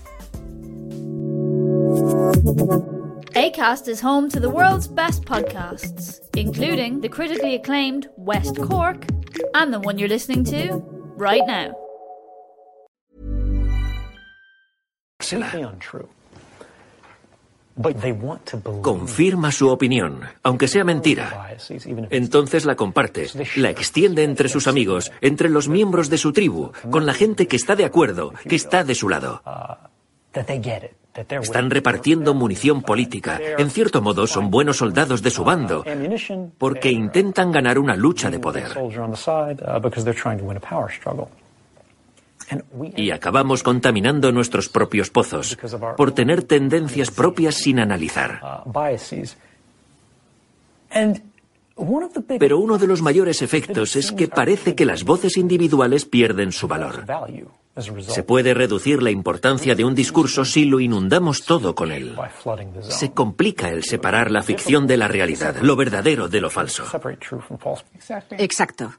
ACAST 3.35 3.87
is 3.87 4.01
home 4.01 4.29
to 4.29 4.39
the 4.39 4.49
world's 4.49 4.87
best 4.87 5.25
podcasts, 5.25 6.19
including 6.35 7.01
the 7.01 7.09
critically 7.09 7.55
acclaimed 7.55 8.07
West 8.17 8.57
Cork 8.57 9.05
and 9.53 9.73
the 9.73 9.79
one 9.79 9.97
you're 9.97 10.09
listening 10.09 10.43
to 10.45 10.83
right 11.17 11.45
now. 11.45 11.75
Confirma 18.81 19.51
su 19.51 19.69
opinión, 19.69 20.21
aunque 20.43 20.67
sea 20.67 20.83
mentira. 20.83 21.55
Entonces 22.09 22.65
la 22.65 22.75
comparte, 22.75 23.27
la 23.55 23.69
extiende 23.69 24.23
entre 24.23 24.49
sus 24.49 24.67
amigos, 24.67 25.11
entre 25.21 25.49
los 25.49 25.67
miembros 25.67 26.09
de 26.09 26.17
su 26.17 26.33
tribu, 26.33 26.71
con 26.89 27.05
la 27.05 27.13
gente 27.13 27.47
que 27.47 27.55
está 27.55 27.75
de 27.75 27.85
acuerdo, 27.85 28.33
que 28.47 28.55
está 28.55 28.83
de 28.83 28.95
su 28.95 29.09
lado. 29.09 29.41
Están 31.13 31.69
repartiendo 31.69 32.33
munición 32.33 32.81
política. 32.81 33.39
En 33.57 33.69
cierto 33.69 34.01
modo 34.01 34.27
son 34.27 34.49
buenos 34.49 34.77
soldados 34.77 35.21
de 35.21 35.29
su 35.29 35.43
bando, 35.43 35.83
porque 36.57 36.91
intentan 36.91 37.51
ganar 37.51 37.77
una 37.79 37.95
lucha 37.95 38.29
de 38.29 38.39
poder. 38.39 38.67
Y 42.95 43.11
acabamos 43.11 43.63
contaminando 43.63 44.31
nuestros 44.31 44.69
propios 44.69 45.09
pozos 45.09 45.57
por 45.97 46.11
tener 46.11 46.43
tendencias 46.43 47.11
propias 47.11 47.55
sin 47.55 47.79
analizar. 47.79 48.41
Pero 52.39 52.59
uno 52.59 52.77
de 52.77 52.87
los 52.87 53.01
mayores 53.01 53.41
efectos 53.41 53.95
es 53.95 54.11
que 54.11 54.27
parece 54.27 54.75
que 54.75 54.85
las 54.85 55.03
voces 55.03 55.37
individuales 55.37 56.05
pierden 56.05 56.51
su 56.51 56.67
valor. 56.67 57.05
Se 57.77 58.23
puede 58.23 58.53
reducir 58.53 59.01
la 59.01 59.11
importancia 59.11 59.75
de 59.75 59.85
un 59.85 59.95
discurso 59.95 60.43
si 60.43 60.65
lo 60.65 60.81
inundamos 60.81 61.45
todo 61.45 61.73
con 61.73 61.91
él. 61.91 62.15
Se 62.81 63.11
complica 63.11 63.69
el 63.69 63.83
separar 63.83 64.29
la 64.29 64.43
ficción 64.43 64.87
de 64.87 64.97
la 64.97 65.07
realidad, 65.07 65.55
lo 65.61 65.75
verdadero 65.77 66.27
de 66.27 66.41
lo 66.41 66.49
falso. 66.49 66.83
Exacto. 68.31 68.93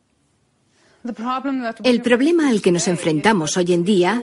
El 1.82 2.00
problema 2.00 2.48
al 2.48 2.62
que 2.62 2.72
nos 2.72 2.88
enfrentamos 2.88 3.56
hoy 3.56 3.74
en 3.74 3.84
día 3.84 4.22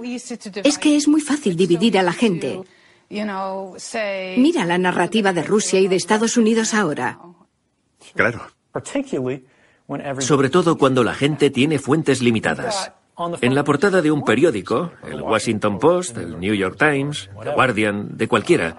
es 0.64 0.78
que 0.78 0.96
es 0.96 1.08
muy 1.08 1.22
fácil 1.22 1.56
dividir 1.56 2.00
a 2.00 2.04
la 2.04 2.14
gente. 2.14 2.62
Mira 3.10 4.66
la 4.66 4.78
narrativa 4.78 5.34
de 5.34 5.44
Rusia 5.44 5.80
y 5.80 5.88
de 5.88 5.96
Estados 5.96 6.38
Unidos 6.38 6.74
ahora. 6.74 7.20
Claro. 8.16 8.48
Sobre 10.20 10.50
todo 10.50 10.78
cuando 10.78 11.04
la 11.04 11.14
gente 11.14 11.50
tiene 11.50 11.80
fuentes 11.80 12.22
limitadas. 12.22 12.94
En 13.42 13.54
la 13.56 13.64
portada 13.64 14.02
de 14.02 14.12
un 14.12 14.24
periódico, 14.24 14.92
el 15.06 15.22
Washington 15.22 15.78
Post, 15.78 16.18
el 16.18 16.40
New 16.40 16.54
York 16.54 16.78
Times, 16.78 17.30
The 17.44 17.52
Guardian, 17.52 18.18
de 18.18 18.28
cualquiera, 18.28 18.78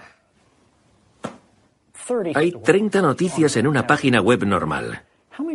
hay 2.35 2.53
30 2.53 3.03
noticias 3.03 3.57
en 3.57 3.66
una 3.66 3.87
página 3.87 4.20
web 4.20 4.44
normal. 4.46 5.03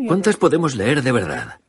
¿Cuántas 0.08 0.38
podemos 0.38 0.76
leer 0.76 1.02
de 1.02 1.12
verdad? 1.12 1.60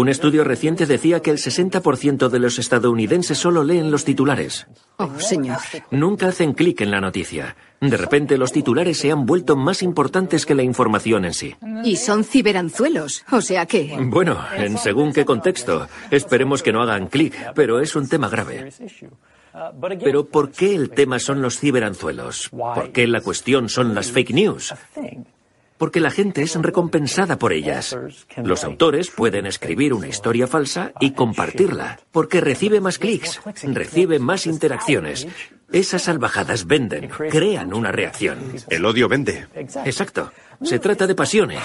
Un 0.00 0.08
estudio 0.08 0.44
reciente 0.44 0.86
decía 0.86 1.20
que 1.20 1.30
el 1.30 1.36
60% 1.36 2.30
de 2.30 2.38
los 2.38 2.58
estadounidenses 2.58 3.36
solo 3.36 3.62
leen 3.62 3.90
los 3.90 4.06
titulares. 4.06 4.66
Oh, 4.96 5.10
señor. 5.18 5.58
Nunca 5.90 6.28
hacen 6.28 6.54
clic 6.54 6.80
en 6.80 6.90
la 6.90 7.02
noticia. 7.02 7.54
De 7.82 7.98
repente 7.98 8.38
los 8.38 8.50
titulares 8.50 8.96
se 8.96 9.12
han 9.12 9.26
vuelto 9.26 9.56
más 9.56 9.82
importantes 9.82 10.46
que 10.46 10.54
la 10.54 10.62
información 10.62 11.26
en 11.26 11.34
sí. 11.34 11.54
Y 11.84 11.96
son 11.96 12.24
ciberanzuelos, 12.24 13.26
o 13.30 13.42
sea 13.42 13.66
que... 13.66 13.94
Bueno, 14.00 14.42
en 14.56 14.78
según 14.78 15.12
qué 15.12 15.26
contexto. 15.26 15.86
Esperemos 16.10 16.62
que 16.62 16.72
no 16.72 16.80
hagan 16.80 17.08
clic, 17.08 17.34
pero 17.54 17.78
es 17.78 17.94
un 17.94 18.08
tema 18.08 18.30
grave. 18.30 18.72
Pero 20.02 20.24
¿por 20.24 20.50
qué 20.50 20.74
el 20.74 20.88
tema 20.88 21.18
son 21.18 21.42
los 21.42 21.58
ciberanzuelos? 21.58 22.48
¿Por 22.48 22.90
qué 22.92 23.06
la 23.06 23.20
cuestión 23.20 23.68
son 23.68 23.94
las 23.94 24.10
fake 24.10 24.30
news? 24.30 24.72
Porque 25.80 25.98
la 25.98 26.10
gente 26.10 26.42
es 26.42 26.54
recompensada 26.56 27.38
por 27.38 27.54
ellas. 27.54 27.96
Los 28.44 28.64
autores 28.64 29.10
pueden 29.10 29.46
escribir 29.46 29.94
una 29.94 30.08
historia 30.08 30.46
falsa 30.46 30.92
y 31.00 31.12
compartirla, 31.12 31.98
porque 32.12 32.42
recibe 32.42 32.82
más 32.82 32.98
clics, 32.98 33.40
recibe 33.62 34.18
más 34.18 34.44
interacciones. 34.44 35.26
Esas 35.72 36.02
salvajadas 36.02 36.66
venden, 36.66 37.08
crean 37.08 37.72
una 37.72 37.92
reacción. 37.92 38.40
El 38.68 38.84
odio 38.84 39.08
vende. 39.08 39.46
Exacto. 39.54 40.30
Se 40.62 40.78
trata 40.80 41.06
de 41.06 41.14
pasiones. 41.14 41.62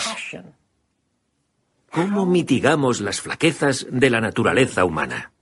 ¿Cómo 1.92 2.26
mitigamos 2.26 3.02
las 3.02 3.20
flaquezas 3.20 3.86
de 3.92 4.10
la 4.10 4.22
naturaleza 4.22 4.86
humana? 4.86 5.34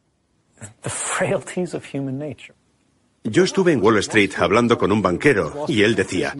Yo 3.23 3.43
estuve 3.43 3.71
en 3.71 3.81
Wall 3.81 3.97
Street 3.99 4.31
hablando 4.37 4.77
con 4.77 4.91
un 4.91 5.01
banquero 5.01 5.65
y 5.69 5.83
él 5.83 5.95
decía, 5.95 6.35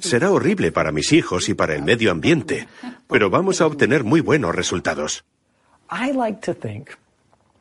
será 0.00 0.32
horrible 0.32 0.72
para 0.72 0.90
mis 0.90 1.12
hijos 1.12 1.48
y 1.48 1.54
para 1.54 1.76
el 1.76 1.82
medio 1.82 2.10
ambiente, 2.10 2.66
pero 3.06 3.30
vamos 3.30 3.60
a 3.60 3.66
obtener 3.66 4.02
muy 4.02 4.20
buenos 4.20 4.54
resultados. 4.54 5.24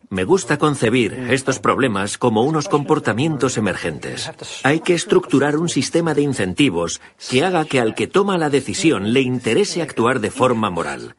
Me 0.10 0.24
gusta 0.24 0.58
concebir 0.58 1.14
estos 1.30 1.60
problemas 1.60 2.18
como 2.18 2.44
unos 2.44 2.68
comportamientos 2.68 3.58
emergentes. 3.58 4.32
Hay 4.64 4.80
que 4.80 4.94
estructurar 4.94 5.58
un 5.58 5.70
sistema 5.70 6.14
de 6.14 6.22
incentivos 6.22 7.02
que 7.30 7.44
haga 7.44 7.66
que 7.66 7.80
al 7.80 7.94
que 7.94 8.08
toma 8.08 8.38
la 8.38 8.50
decisión 8.50 9.14
le 9.14 9.22
interese 9.22 9.82
actuar 9.82 10.20
de 10.20 10.32
forma 10.32 10.70
moral, 10.70 11.16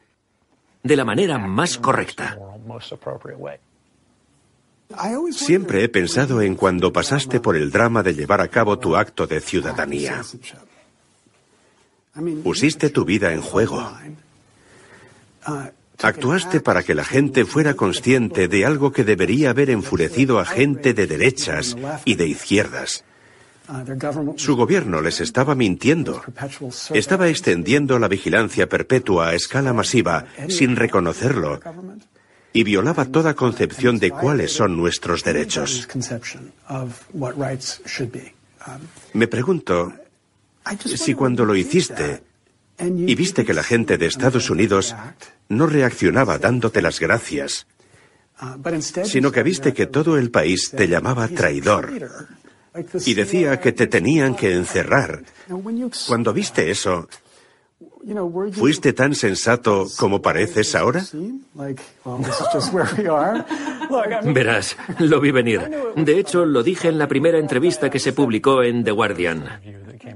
de 0.83 0.95
la 0.95 1.05
manera 1.05 1.37
más 1.37 1.77
correcta. 1.77 2.37
Siempre 5.31 5.83
he 5.83 5.89
pensado 5.89 6.41
en 6.41 6.55
cuando 6.55 6.91
pasaste 6.91 7.39
por 7.39 7.55
el 7.55 7.69
drama 7.69 8.01
de 8.01 8.15
llevar 8.15 8.41
a 8.41 8.47
cabo 8.47 8.79
tu 8.79 8.95
acto 8.95 9.27
de 9.27 9.39
ciudadanía. 9.39 10.23
Pusiste 12.43 12.89
tu 12.89 13.05
vida 13.05 13.31
en 13.33 13.41
juego. 13.41 13.91
Actuaste 16.01 16.59
para 16.59 16.81
que 16.83 16.95
la 16.95 17.03
gente 17.03 17.45
fuera 17.45 17.75
consciente 17.75 18.47
de 18.47 18.65
algo 18.65 18.91
que 18.91 19.03
debería 19.03 19.51
haber 19.51 19.69
enfurecido 19.69 20.39
a 20.39 20.45
gente 20.45 20.93
de 20.93 21.05
derechas 21.05 21.77
y 22.05 22.15
de 22.15 22.27
izquierdas. 22.27 23.03
Su 24.37 24.55
gobierno 24.55 25.01
les 25.01 25.21
estaba 25.21 25.53
mintiendo. 25.53 26.23
Estaba 26.93 27.29
extendiendo 27.29 27.99
la 27.99 28.07
vigilancia 28.07 28.67
perpetua 28.67 29.29
a 29.29 29.35
escala 29.35 29.73
masiva 29.73 30.25
sin 30.47 30.75
reconocerlo 30.75 31.59
y 32.53 32.63
violaba 32.63 33.05
toda 33.05 33.35
concepción 33.35 33.99
de 33.99 34.11
cuáles 34.11 34.53
son 34.53 34.75
nuestros 34.75 35.23
derechos. 35.23 35.87
Me 39.13 39.27
pregunto 39.27 39.93
si 40.85 41.13
cuando 41.13 41.45
lo 41.45 41.55
hiciste 41.55 42.23
y 42.79 43.15
viste 43.15 43.45
que 43.45 43.53
la 43.53 43.63
gente 43.63 43.97
de 43.97 44.07
Estados 44.07 44.49
Unidos 44.49 44.95
no 45.49 45.67
reaccionaba 45.67 46.37
dándote 46.37 46.81
las 46.81 46.99
gracias, 46.99 47.67
sino 49.03 49.31
que 49.31 49.43
viste 49.43 49.73
que 49.73 49.87
todo 49.87 50.17
el 50.17 50.31
país 50.31 50.71
te 50.71 50.87
llamaba 50.87 51.27
traidor 51.27 51.91
y 53.05 53.13
decía 53.13 53.59
que 53.59 53.71
te 53.71 53.87
tenían 53.87 54.35
que 54.35 54.53
encerrar. 54.53 55.23
Cuando 56.07 56.33
viste 56.33 56.71
eso, 56.71 57.09
¿Fuiste 58.53 58.93
tan 58.93 59.15
sensato 59.15 59.87
como 59.97 60.21
pareces 60.21 60.75
ahora? 60.75 61.03
Verás, 64.33 64.77
lo 64.99 65.19
vi 65.21 65.31
venir. 65.31 65.61
De 65.95 66.19
hecho, 66.19 66.45
lo 66.45 66.63
dije 66.63 66.89
en 66.89 66.97
la 66.97 67.07
primera 67.07 67.39
entrevista 67.39 67.89
que 67.89 67.99
se 67.99 68.13
publicó 68.13 68.63
en 68.63 68.83
The 68.83 68.91
Guardian, 68.91 69.61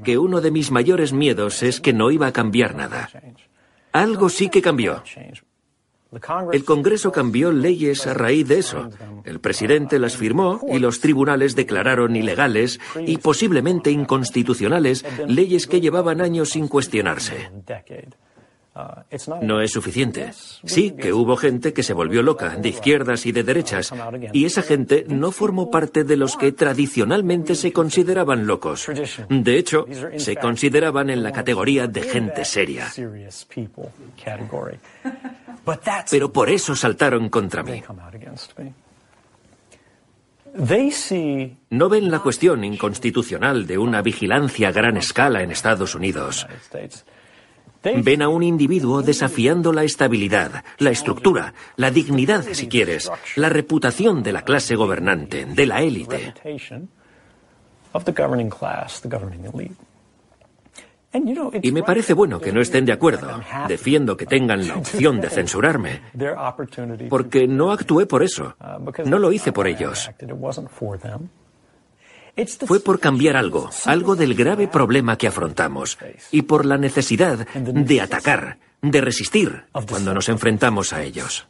que 0.03 0.17
uno 0.17 0.41
de 0.41 0.51
mis 0.51 0.71
mayores 0.71 1.13
miedos 1.13 1.63
es 1.63 1.79
que 1.79 1.93
no 1.93 2.11
iba 2.11 2.27
a 2.27 2.33
cambiar 2.33 2.75
nada. 2.75 3.09
Algo 3.91 4.29
sí 4.29 4.49
que 4.49 4.61
cambió. 4.61 5.03
El 6.51 6.63
Congreso 6.63 7.11
cambió 7.11 7.51
leyes 7.51 8.07
a 8.07 8.13
raíz 8.13 8.47
de 8.47 8.59
eso. 8.59 8.89
El 9.25 9.39
presidente 9.39 9.99
las 9.99 10.17
firmó 10.17 10.61
y 10.67 10.79
los 10.79 10.99
tribunales 10.99 11.55
declararon 11.55 12.15
ilegales 12.15 12.79
y 13.05 13.17
posiblemente 13.17 13.91
inconstitucionales 13.91 15.05
leyes 15.27 15.67
que 15.67 15.81
llevaban 15.81 16.21
años 16.21 16.49
sin 16.49 16.67
cuestionarse. 16.67 17.49
No 19.41 19.61
es 19.61 19.71
suficiente. 19.71 20.31
Sí 20.33 20.91
que 20.91 21.13
hubo 21.13 21.37
gente 21.37 21.73
que 21.73 21.83
se 21.83 21.93
volvió 21.93 22.23
loca, 22.23 22.57
de 22.57 22.69
izquierdas 22.69 23.27
y 23.27 23.31
de 23.31 23.43
derechas, 23.43 23.93
y 24.31 24.45
esa 24.45 24.63
gente 24.63 25.05
no 25.07 25.31
formó 25.31 25.69
parte 25.69 26.03
de 26.03 26.17
los 26.17 26.37
que 26.37 26.51
tradicionalmente 26.51 27.53
se 27.53 27.71
consideraban 27.71 28.47
locos. 28.47 28.87
De 29.29 29.57
hecho, 29.57 29.85
se 30.17 30.35
consideraban 30.37 31.11
en 31.11 31.21
la 31.21 31.31
categoría 31.31 31.87
de 31.87 32.01
gente 32.01 32.45
seria. 32.45 32.87
Pero 36.11 36.31
por 36.31 36.49
eso 36.49 36.75
saltaron 36.75 37.29
contra 37.29 37.63
mí. 37.63 37.81
No 41.69 41.89
ven 41.89 42.11
la 42.11 42.19
cuestión 42.19 42.63
inconstitucional 42.63 43.65
de 43.65 43.77
una 43.77 44.01
vigilancia 44.01 44.67
a 44.67 44.71
gran 44.71 44.97
escala 44.97 45.41
en 45.41 45.51
Estados 45.51 45.95
Unidos. 45.95 46.45
Ven 47.83 48.21
a 48.21 48.29
un 48.29 48.43
individuo 48.43 49.01
desafiando 49.01 49.73
la 49.73 49.83
estabilidad, 49.83 50.63
la 50.77 50.91
estructura, 50.91 51.53
la 51.75 51.91
dignidad, 51.91 52.45
si 52.51 52.67
quieres, 52.67 53.11
la 53.35 53.49
reputación 53.49 54.23
de 54.23 54.31
la 54.31 54.43
clase 54.43 54.75
gobernante, 54.75 55.45
de 55.45 55.65
la 55.65 55.81
élite. 55.81 56.33
Y 61.61 61.71
me 61.71 61.83
parece 61.83 62.13
bueno 62.13 62.39
que 62.39 62.51
no 62.51 62.59
estén 62.61 62.85
de 62.85 62.91
acuerdo. 62.91 63.39
Defiendo 63.67 64.17
que 64.17 64.25
tengan 64.25 64.67
la 64.67 64.77
opción 64.77 65.21
de 65.21 65.29
censurarme. 65.29 66.01
Porque 67.09 67.47
no 67.47 67.71
actué 67.71 68.05
por 68.05 68.23
eso. 68.23 68.55
No 69.05 69.19
lo 69.19 69.31
hice 69.31 69.51
por 69.51 69.67
ellos. 69.67 70.09
Fue 72.65 72.79
por 72.79 72.99
cambiar 72.99 73.35
algo, 73.37 73.69
algo 73.85 74.15
del 74.15 74.33
grave 74.33 74.67
problema 74.67 75.17
que 75.17 75.27
afrontamos, 75.27 75.99
y 76.31 76.41
por 76.41 76.65
la 76.65 76.77
necesidad 76.79 77.47
de 77.53 78.01
atacar, 78.01 78.57
de 78.81 79.01
resistir 79.01 79.65
cuando 79.87 80.15
nos 80.15 80.29
enfrentamos 80.29 80.93
a 80.93 81.03
ellos. 81.03 81.47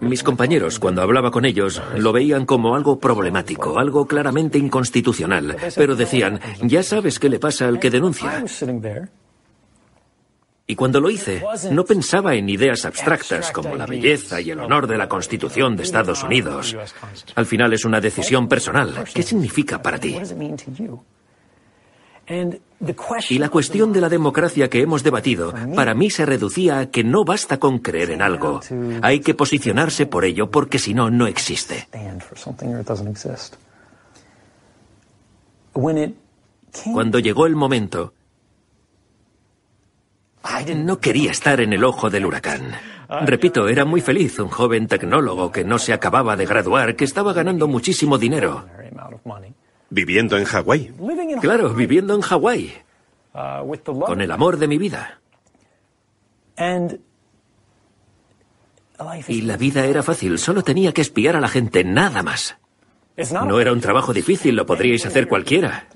Mis 0.00 0.22
compañeros, 0.22 0.78
cuando 0.78 1.02
hablaba 1.02 1.30
con 1.30 1.44
ellos, 1.44 1.82
lo 1.98 2.10
veían 2.10 2.46
como 2.46 2.74
algo 2.74 2.98
problemático, 2.98 3.78
algo 3.78 4.06
claramente 4.06 4.56
inconstitucional, 4.56 5.56
pero 5.76 5.94
decían, 5.94 6.40
ya 6.62 6.82
sabes 6.82 7.18
qué 7.18 7.28
le 7.28 7.38
pasa 7.38 7.68
al 7.68 7.78
que 7.78 7.90
denuncia. 7.90 8.42
Y 10.66 10.74
cuando 10.74 11.00
lo 11.00 11.10
hice, 11.10 11.42
no 11.70 11.84
pensaba 11.84 12.34
en 12.34 12.48
ideas 12.48 12.86
abstractas 12.86 13.52
como 13.52 13.76
la 13.76 13.84
belleza 13.84 14.40
y 14.40 14.52
el 14.52 14.60
honor 14.60 14.86
de 14.86 14.96
la 14.96 15.06
Constitución 15.06 15.76
de 15.76 15.82
Estados 15.82 16.22
Unidos. 16.22 16.74
Al 17.34 17.44
final 17.44 17.74
es 17.74 17.84
una 17.84 18.00
decisión 18.00 18.48
personal. 18.48 19.04
¿Qué 19.12 19.22
significa 19.22 19.82
para 19.82 19.98
ti? 19.98 20.16
Y 23.28 23.38
la 23.38 23.48
cuestión 23.48 23.92
de 23.92 24.00
la 24.00 24.08
democracia 24.08 24.68
que 24.68 24.80
hemos 24.80 25.02
debatido, 25.02 25.54
para 25.74 25.94
mí 25.94 26.10
se 26.10 26.26
reducía 26.26 26.80
a 26.80 26.86
que 26.86 27.04
no 27.04 27.24
basta 27.24 27.58
con 27.58 27.78
creer 27.78 28.10
en 28.10 28.22
algo. 28.22 28.60
Hay 29.02 29.20
que 29.20 29.34
posicionarse 29.34 30.06
por 30.06 30.24
ello 30.24 30.50
porque 30.50 30.78
si 30.78 30.92
no, 30.92 31.10
no 31.10 31.26
existe. 31.26 31.88
Cuando 36.92 37.18
llegó 37.18 37.46
el 37.46 37.54
momento, 37.54 38.14
no 40.76 40.98
quería 40.98 41.30
estar 41.30 41.60
en 41.60 41.72
el 41.72 41.84
ojo 41.84 42.10
del 42.10 42.26
huracán. 42.26 42.72
Repito, 43.26 43.68
era 43.68 43.84
muy 43.84 44.00
feliz, 44.00 44.38
un 44.38 44.48
joven 44.48 44.86
tecnólogo 44.86 45.52
que 45.52 45.64
no 45.64 45.78
se 45.78 45.92
acababa 45.92 46.34
de 46.34 46.46
graduar, 46.46 46.96
que 46.96 47.04
estaba 47.04 47.32
ganando 47.32 47.68
muchísimo 47.68 48.18
dinero. 48.18 48.64
¿Viviendo 49.92 50.38
en 50.38 50.44
Hawái? 50.44 50.90
Claro, 51.42 51.74
viviendo 51.74 52.14
en 52.14 52.22
Hawái. 52.22 52.72
Con 54.06 54.22
el 54.22 54.32
amor 54.32 54.56
de 54.56 54.66
mi 54.66 54.78
vida. 54.78 55.20
Y 59.28 59.42
la 59.42 59.58
vida 59.58 59.84
era 59.84 60.02
fácil, 60.02 60.38
solo 60.38 60.62
tenía 60.62 60.92
que 60.92 61.02
espiar 61.02 61.36
a 61.36 61.40
la 61.40 61.48
gente, 61.48 61.84
nada 61.84 62.22
más. 62.22 62.56
No 63.44 63.60
era 63.60 63.72
un 63.72 63.82
trabajo 63.82 64.14
difícil, 64.14 64.56
lo 64.56 64.64
podríais 64.64 65.04
hacer 65.04 65.28
cualquiera. 65.28 65.86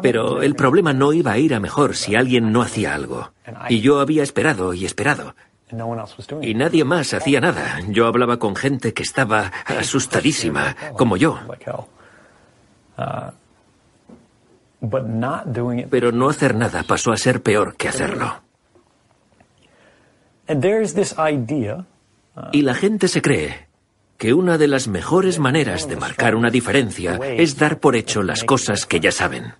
Pero 0.00 0.40
el 0.40 0.54
problema 0.54 0.94
no 0.94 1.12
iba 1.12 1.32
a 1.32 1.38
ir 1.38 1.54
a 1.54 1.60
mejor 1.60 1.96
si 1.96 2.14
alguien 2.14 2.50
no 2.50 2.62
hacía 2.62 2.94
algo. 2.94 3.30
Y 3.68 3.80
yo 3.82 4.00
había 4.00 4.22
esperado 4.22 4.72
y 4.72 4.86
esperado. 4.86 5.34
Y 6.42 6.54
nadie 6.54 6.84
más 6.84 7.12
hacía 7.14 7.40
nada. 7.40 7.80
Yo 7.88 8.06
hablaba 8.06 8.38
con 8.38 8.56
gente 8.56 8.94
que 8.94 9.02
estaba 9.02 9.52
asustadísima, 9.66 10.74
como 10.96 11.16
yo. 11.16 11.38
Pero 15.90 16.12
no 16.12 16.28
hacer 16.28 16.54
nada 16.54 16.84
pasó 16.84 17.12
a 17.12 17.16
ser 17.16 17.42
peor 17.42 17.76
que 17.76 17.88
hacerlo. 17.88 18.42
Y 22.52 22.62
la 22.62 22.74
gente 22.74 23.08
se 23.08 23.20
cree 23.20 23.68
que 24.16 24.32
una 24.34 24.58
de 24.58 24.68
las 24.68 24.88
mejores 24.88 25.38
maneras 25.38 25.88
de 25.88 25.96
marcar 25.96 26.34
una 26.34 26.50
diferencia 26.50 27.16
es 27.22 27.58
dar 27.58 27.78
por 27.78 27.96
hecho 27.96 28.22
las 28.22 28.44
cosas 28.44 28.86
que 28.86 29.00
ya 29.00 29.12
saben. 29.12 29.54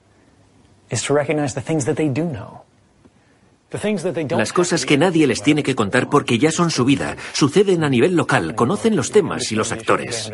Las 4.30 4.52
cosas 4.52 4.86
que 4.86 4.96
nadie 4.96 5.26
les 5.26 5.42
tiene 5.42 5.62
que 5.62 5.74
contar 5.74 6.08
porque 6.08 6.38
ya 6.38 6.50
son 6.50 6.70
su 6.70 6.84
vida, 6.84 7.16
suceden 7.32 7.84
a 7.84 7.90
nivel 7.90 8.16
local, 8.16 8.54
conocen 8.54 8.96
los 8.96 9.10
temas 9.10 9.52
y 9.52 9.56
los 9.56 9.72
actores. 9.72 10.32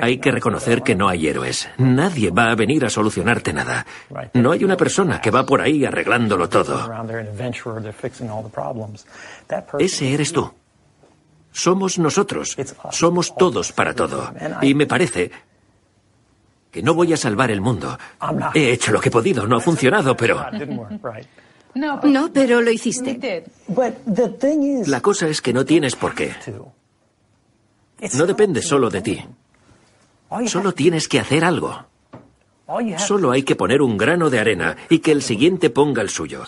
Hay 0.00 0.18
que 0.18 0.30
reconocer 0.30 0.82
que 0.82 0.94
no 0.94 1.08
hay 1.08 1.26
héroes. 1.26 1.68
Nadie 1.76 2.30
va 2.30 2.50
a 2.50 2.54
venir 2.54 2.84
a 2.84 2.90
solucionarte 2.90 3.52
nada. 3.52 3.84
No 4.32 4.52
hay 4.52 4.64
una 4.64 4.76
persona 4.76 5.20
que 5.20 5.30
va 5.30 5.44
por 5.44 5.60
ahí 5.60 5.84
arreglándolo 5.84 6.48
todo. 6.48 6.88
Ese 9.78 10.14
eres 10.14 10.32
tú. 10.32 10.50
Somos 11.50 11.98
nosotros. 11.98 12.56
Somos 12.90 13.34
todos 13.36 13.72
para 13.72 13.94
todo. 13.94 14.32
Y 14.62 14.74
me 14.74 14.86
parece 14.86 15.32
que 16.70 16.82
no 16.82 16.94
voy 16.94 17.12
a 17.12 17.16
salvar 17.16 17.50
el 17.50 17.60
mundo. 17.60 17.98
He 18.54 18.72
hecho 18.72 18.92
lo 18.92 19.00
que 19.00 19.08
he 19.08 19.12
podido, 19.12 19.46
no 19.46 19.56
ha 19.56 19.60
funcionado, 19.60 20.16
pero... 20.16 20.44
No, 21.74 22.30
pero 22.32 22.62
lo 22.62 22.70
hiciste. 22.70 23.44
La 24.86 25.00
cosa 25.00 25.28
es 25.28 25.42
que 25.42 25.52
no 25.52 25.64
tienes 25.64 25.94
por 25.94 26.14
qué. 26.14 26.32
No 28.14 28.26
depende 28.26 28.62
solo 28.62 28.90
de 28.90 29.00
ti. 29.02 29.24
Solo 30.46 30.72
tienes 30.72 31.08
que 31.08 31.20
hacer 31.20 31.44
algo. 31.44 31.86
Solo 32.98 33.30
hay 33.30 33.44
que 33.44 33.54
poner 33.54 33.80
un 33.80 33.96
grano 33.96 34.28
de 34.28 34.40
arena 34.40 34.76
y 34.88 34.98
que 34.98 35.12
el 35.12 35.22
siguiente 35.22 35.70
ponga 35.70 36.02
el 36.02 36.08
suyo. 36.10 36.44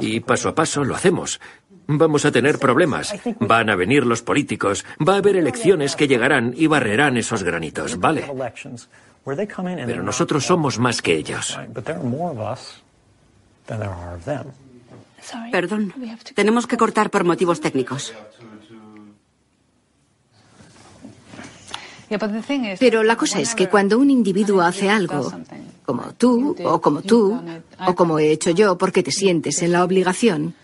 Y 0.00 0.20
paso 0.20 0.48
a 0.48 0.54
paso 0.54 0.82
lo 0.82 0.94
hacemos. 0.94 1.40
Vamos 1.86 2.24
a 2.24 2.32
tener 2.32 2.58
problemas. 2.58 3.14
Van 3.40 3.68
a 3.68 3.76
venir 3.76 4.06
los 4.06 4.22
políticos. 4.22 4.84
Va 5.06 5.14
a 5.14 5.18
haber 5.18 5.36
elecciones 5.36 5.94
que 5.94 6.08
llegarán 6.08 6.54
y 6.56 6.66
barrerán 6.68 7.16
esos 7.16 7.42
granitos, 7.42 7.98
¿vale? 7.98 8.24
Pero 9.86 10.02
nosotros 10.02 10.44
somos 10.44 10.78
más 10.78 11.02
que 11.02 11.14
ellos. 11.14 11.58
Perdón, 15.52 15.92
tenemos 16.34 16.66
que 16.66 16.76
cortar 16.76 17.10
por 17.10 17.24
motivos 17.24 17.60
técnicos. 17.60 18.14
Pero 22.80 23.02
la 23.02 23.16
cosa 23.16 23.40
es 23.40 23.54
que 23.54 23.68
cuando 23.68 23.98
un 23.98 24.10
individuo 24.10 24.62
hace 24.62 24.88
algo, 24.88 25.30
como 25.84 26.14
tú, 26.14 26.56
o 26.64 26.80
como 26.80 27.02
tú, 27.02 27.38
o 27.86 27.94
como 27.94 28.18
he 28.18 28.30
hecho 28.30 28.50
yo, 28.50 28.78
porque 28.78 29.02
te 29.02 29.12
sientes 29.12 29.60
en 29.62 29.72
la 29.72 29.84
obligación, 29.84 30.54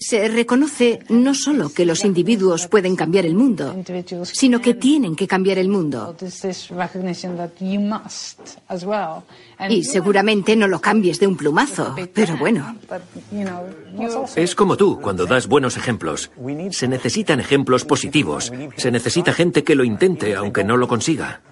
se 0.00 0.26
reconoce 0.28 1.00
no 1.10 1.34
solo 1.34 1.68
que 1.68 1.84
los 1.84 2.06
individuos 2.06 2.66
pueden 2.68 2.96
cambiar 2.96 3.26
el 3.26 3.34
mundo, 3.34 3.76
sino 4.24 4.60
que 4.60 4.72
tienen 4.72 5.14
que 5.14 5.28
cambiar 5.28 5.58
el 5.58 5.68
mundo. 5.68 6.16
Y 9.68 9.84
seguramente 9.84 10.56
no 10.56 10.68
lo 10.68 10.80
cambies 10.80 11.20
de 11.20 11.26
un 11.26 11.36
plumazo, 11.36 11.94
pero 12.14 12.36
bueno. 12.38 12.76
Es 14.36 14.54
como 14.54 14.76
tú, 14.78 14.98
cuando 15.00 15.26
das 15.26 15.46
buenos 15.46 15.76
ejemplos. 15.76 16.30
Se 16.70 16.88
necesitan 16.88 17.38
ejemplos 17.38 17.84
positivos. 17.84 18.50
Se 18.76 18.90
necesita 18.90 19.34
gente 19.34 19.62
que 19.62 19.74
lo 19.74 19.84
intente, 19.84 20.34
aunque 20.34 20.64
no 20.64 20.78
lo 20.78 20.88
consiga. 20.88 21.42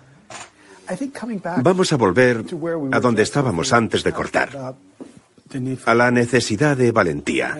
Vamos 1.62 1.92
a 1.92 1.96
volver 1.96 2.44
a 2.92 3.00
donde 3.00 3.22
estábamos 3.22 3.74
antes 3.74 4.02
de 4.02 4.12
cortar 4.12 4.78
a 5.84 5.94
la 5.94 6.10
necesidad 6.10 6.76
de 6.76 6.92
valentía. 6.92 7.58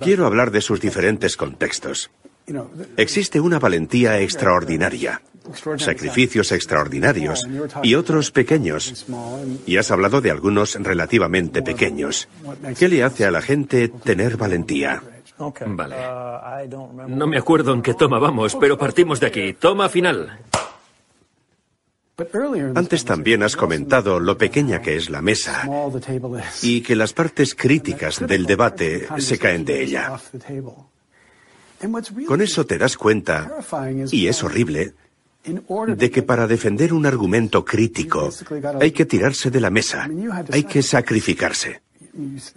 Quiero 0.00 0.26
hablar 0.26 0.50
de 0.50 0.60
sus 0.60 0.80
diferentes 0.80 1.36
contextos. 1.36 2.10
Existe 2.96 3.40
una 3.40 3.58
valentía 3.58 4.20
extraordinaria, 4.20 5.20
sacrificios 5.76 6.52
extraordinarios 6.52 7.46
y 7.82 7.94
otros 7.94 8.30
pequeños. 8.30 9.06
Y 9.66 9.76
has 9.76 9.90
hablado 9.90 10.20
de 10.20 10.30
algunos 10.30 10.74
relativamente 10.74 11.62
pequeños. 11.62 12.28
¿Qué 12.78 12.88
le 12.88 13.02
hace 13.02 13.24
a 13.26 13.30
la 13.30 13.42
gente 13.42 13.88
tener 13.88 14.36
valentía? 14.36 15.02
Vale. 15.66 15.96
No 17.08 17.26
me 17.26 17.38
acuerdo 17.38 17.72
en 17.72 17.82
qué 17.82 17.94
toma 17.94 18.18
vamos, 18.18 18.56
pero 18.58 18.76
partimos 18.76 19.20
de 19.20 19.26
aquí. 19.26 19.52
Toma 19.52 19.88
final. 19.88 20.38
Antes 22.74 23.04
también 23.04 23.44
has 23.44 23.54
comentado 23.54 24.18
lo 24.18 24.36
pequeña 24.36 24.82
que 24.82 24.96
es 24.96 25.08
la 25.08 25.22
mesa 25.22 25.68
y 26.62 26.80
que 26.80 26.96
las 26.96 27.12
partes 27.12 27.54
críticas 27.54 28.18
del 28.18 28.44
debate 28.44 29.06
se 29.18 29.38
caen 29.38 29.64
de 29.64 29.82
ella. 29.82 30.20
Con 32.26 32.40
eso 32.40 32.66
te 32.66 32.76
das 32.76 32.96
cuenta, 32.96 33.48
y 34.10 34.26
es 34.26 34.42
horrible, 34.42 34.94
de 35.44 36.10
que 36.10 36.22
para 36.24 36.48
defender 36.48 36.92
un 36.92 37.06
argumento 37.06 37.64
crítico 37.64 38.30
hay 38.80 38.90
que 38.90 39.06
tirarse 39.06 39.52
de 39.52 39.60
la 39.60 39.70
mesa, 39.70 40.08
hay 40.50 40.64
que 40.64 40.82
sacrificarse. 40.82 41.82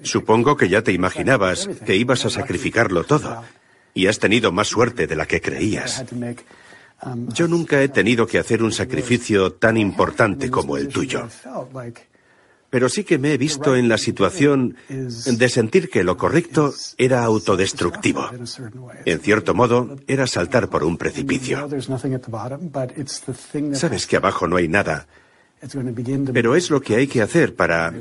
Supongo 0.02 0.58
que 0.58 0.70
ya 0.70 0.82
te 0.82 0.92
imaginabas 0.92 1.70
que 1.86 1.96
ibas 1.96 2.26
a 2.26 2.32
sacrificarlo 2.32 3.04
todo 3.04 3.44
y 3.94 4.08
has 4.08 4.18
tenido 4.18 4.52
más 4.52 4.70
suerte 4.70 5.06
de 5.06 5.16
la 5.16 5.28
que 5.28 5.40
creías. 5.40 6.04
Yo 7.34 7.48
nunca 7.48 7.82
he 7.82 7.90
tenido 7.90 8.28
que 8.28 8.38
hacer 8.38 8.62
un 8.62 8.72
sacrificio 8.72 9.54
tan 9.54 9.78
importante 9.78 10.50
como 10.50 10.78
el 10.78 10.88
tuyo. 10.88 11.28
Pero 12.70 12.88
sí 12.88 13.04
que 13.04 13.18
me 13.18 13.34
he 13.34 13.38
visto 13.38 13.76
en 13.76 13.90
la 13.90 13.98
situación 13.98 14.78
de 14.88 15.50
sentir 15.50 15.90
que 15.90 16.06
lo 16.06 16.16
correcto 16.16 16.74
era 16.98 17.24
autodestructivo. 17.24 18.30
En 19.06 19.20
cierto 19.20 19.54
modo, 19.54 19.98
era 20.08 20.26
saltar 20.26 20.70
por 20.70 20.84
un 20.84 20.98
precipicio. 20.98 21.68
Sabes 23.74 24.08
que 24.08 24.16
abajo 24.16 24.48
no 24.48 24.56
hay 24.56 24.70
nada, 24.70 25.08
pero 26.32 26.56
es 26.56 26.70
lo 26.70 26.82
que 26.82 26.96
hay 26.96 27.08
que 27.08 27.22
hacer 27.22 27.56
para 27.56 27.94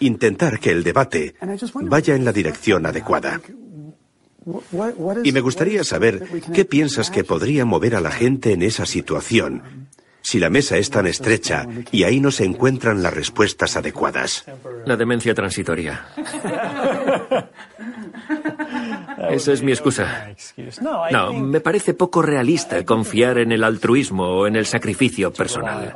intentar 0.00 0.58
que 0.58 0.70
el 0.70 0.82
debate 0.82 1.34
vaya 1.82 2.14
en 2.14 2.24
la 2.24 2.32
dirección 2.32 2.86
adecuada. 2.86 3.40
Y 5.24 5.32
me 5.32 5.40
gustaría 5.40 5.84
saber 5.84 6.26
qué 6.54 6.64
piensas 6.64 7.10
que 7.10 7.24
podría 7.24 7.64
mover 7.64 7.96
a 7.96 8.00
la 8.00 8.10
gente 8.10 8.52
en 8.52 8.62
esa 8.62 8.86
situación, 8.86 9.88
si 10.22 10.38
la 10.38 10.50
mesa 10.50 10.76
es 10.76 10.90
tan 10.90 11.06
estrecha 11.06 11.66
y 11.90 12.04
ahí 12.04 12.20
no 12.20 12.30
se 12.30 12.44
encuentran 12.44 13.02
las 13.02 13.14
respuestas 13.14 13.76
adecuadas. 13.76 14.44
La 14.84 14.96
demencia 14.96 15.34
transitoria. 15.34 16.06
Esa 19.30 19.52
es 19.52 19.62
mi 19.62 19.72
excusa. 19.72 20.28
No, 21.10 21.32
me 21.32 21.60
parece 21.60 21.94
poco 21.94 22.22
realista 22.22 22.84
confiar 22.84 23.38
en 23.38 23.52
el 23.52 23.64
altruismo 23.64 24.24
o 24.24 24.46
en 24.46 24.56
el 24.56 24.66
sacrificio 24.66 25.32
personal. 25.32 25.94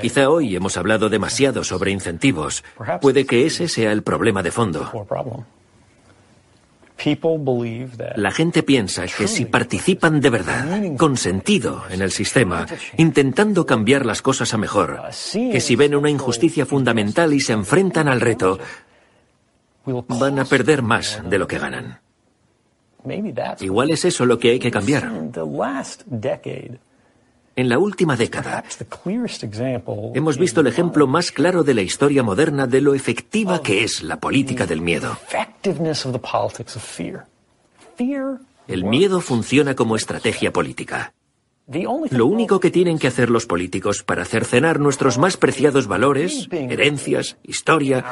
Quizá 0.00 0.28
hoy 0.28 0.56
hemos 0.56 0.76
hablado 0.76 1.08
demasiado 1.08 1.64
sobre 1.64 1.90
incentivos. 1.90 2.64
Puede 3.00 3.26
que 3.26 3.46
ese 3.46 3.68
sea 3.68 3.92
el 3.92 4.02
problema 4.02 4.42
de 4.42 4.50
fondo. 4.50 4.90
La 8.16 8.30
gente 8.30 8.62
piensa 8.62 9.06
que 9.06 9.26
si 9.26 9.44
participan 9.46 10.20
de 10.20 10.30
verdad, 10.30 10.96
con 10.96 11.16
sentido 11.16 11.82
en 11.90 12.00
el 12.00 12.12
sistema, 12.12 12.66
intentando 12.96 13.66
cambiar 13.66 14.06
las 14.06 14.22
cosas 14.22 14.54
a 14.54 14.58
mejor, 14.58 15.00
que 15.32 15.60
si 15.60 15.74
ven 15.74 15.96
una 15.96 16.10
injusticia 16.10 16.64
fundamental 16.64 17.32
y 17.32 17.40
se 17.40 17.54
enfrentan 17.54 18.08
al 18.08 18.20
reto, 18.20 18.58
van 19.84 20.38
a 20.38 20.44
perder 20.44 20.82
más 20.82 21.20
de 21.28 21.38
lo 21.38 21.48
que 21.48 21.58
ganan. 21.58 21.98
Igual 23.60 23.90
es 23.90 24.04
eso 24.04 24.24
lo 24.24 24.38
que 24.38 24.50
hay 24.50 24.58
que 24.60 24.70
cambiar. 24.70 25.10
En 27.54 27.68
la 27.68 27.78
última 27.78 28.16
década, 28.16 28.64
hemos 30.14 30.38
visto 30.38 30.60
el 30.62 30.66
ejemplo 30.66 31.06
más 31.06 31.30
claro 31.30 31.64
de 31.64 31.74
la 31.74 31.82
historia 31.82 32.22
moderna 32.22 32.66
de 32.66 32.80
lo 32.80 32.94
efectiva 32.94 33.62
que 33.62 33.84
es 33.84 34.02
la 34.02 34.18
política 34.18 34.66
del 34.66 34.80
miedo. 34.80 35.18
El 38.68 38.84
miedo 38.84 39.20
funciona 39.20 39.74
como 39.74 39.96
estrategia 39.96 40.50
política. 40.52 41.12
Lo 42.10 42.26
único 42.26 42.58
que 42.58 42.70
tienen 42.70 42.98
que 42.98 43.06
hacer 43.06 43.30
los 43.30 43.46
políticos 43.46 44.02
para 44.02 44.24
cercenar 44.24 44.80
nuestros 44.80 45.18
más 45.18 45.36
preciados 45.36 45.86
valores, 45.86 46.48
herencias, 46.50 47.36
historia, 47.42 48.04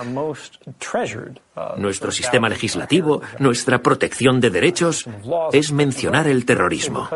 nuestro 1.76 2.12
sistema 2.12 2.48
legislativo, 2.48 3.22
nuestra 3.38 3.82
protección 3.82 4.40
de 4.40 4.50
derechos, 4.50 5.06
es 5.52 5.72
mencionar 5.72 6.28
el 6.28 6.44
terrorismo. 6.44 7.08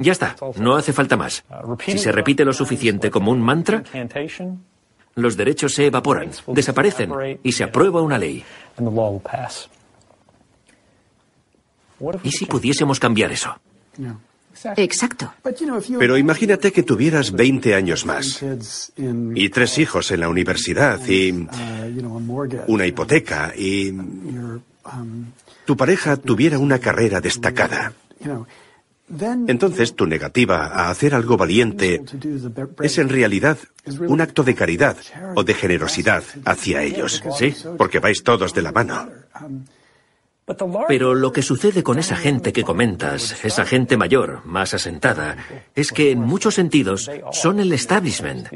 Ya 0.00 0.12
está, 0.12 0.36
no 0.56 0.76
hace 0.76 0.92
falta 0.92 1.16
más. 1.16 1.44
Si 1.84 1.98
se 1.98 2.12
repite 2.12 2.44
lo 2.44 2.52
suficiente 2.52 3.10
como 3.10 3.30
un 3.30 3.40
mantra, 3.40 3.82
los 5.14 5.36
derechos 5.36 5.74
se 5.74 5.86
evaporan, 5.86 6.30
desaparecen 6.48 7.10
y 7.42 7.52
se 7.52 7.64
aprueba 7.64 8.02
una 8.02 8.18
ley. 8.18 8.44
¿Y 12.22 12.30
si 12.30 12.46
pudiésemos 12.46 12.98
cambiar 12.98 13.32
eso? 13.32 13.54
Exacto. 14.76 15.32
Pero 15.98 16.16
imagínate 16.18 16.72
que 16.72 16.82
tuvieras 16.82 17.32
20 17.32 17.74
años 17.74 18.04
más 18.04 18.44
y 19.34 19.48
tres 19.48 19.78
hijos 19.78 20.10
en 20.10 20.20
la 20.20 20.28
universidad 20.28 21.00
y 21.06 21.46
una 22.66 22.86
hipoteca 22.86 23.52
y 23.56 23.92
tu 25.64 25.76
pareja 25.76 26.16
tuviera 26.16 26.58
una 26.58 26.78
carrera 26.78 27.20
destacada. 27.20 27.92
Entonces 29.48 29.94
tu 29.96 30.06
negativa 30.06 30.66
a 30.66 30.90
hacer 30.90 31.14
algo 31.14 31.36
valiente 31.36 32.02
es 32.80 32.98
en 32.98 33.08
realidad 33.08 33.58
un 34.06 34.20
acto 34.20 34.44
de 34.44 34.54
caridad 34.54 34.96
o 35.34 35.42
de 35.42 35.54
generosidad 35.54 36.22
hacia 36.44 36.82
ellos. 36.82 37.22
Sí, 37.36 37.54
porque 37.76 37.98
vais 37.98 38.22
todos 38.22 38.54
de 38.54 38.62
la 38.62 38.72
mano. 38.72 39.08
Pero 40.88 41.14
lo 41.14 41.32
que 41.32 41.42
sucede 41.42 41.82
con 41.82 41.98
esa 41.98 42.16
gente 42.16 42.52
que 42.52 42.64
comentas, 42.64 43.44
esa 43.44 43.64
gente 43.64 43.96
mayor, 43.96 44.44
más 44.44 44.74
asentada, 44.74 45.36
es 45.74 45.92
que 45.92 46.10
en 46.10 46.20
muchos 46.20 46.54
sentidos 46.54 47.10
son 47.32 47.60
el 47.60 47.72
establishment. 47.72 48.48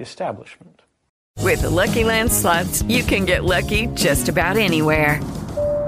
With 1.43 1.63
the 1.63 1.71
Lucky 1.71 2.05
Land 2.05 2.31
slots, 2.31 2.85
you 2.89 3.03
can 3.05 3.27
get 3.27 3.45
lucky 3.45 3.89
just 3.97 4.29
about 4.29 4.57
anywhere. 4.57 5.21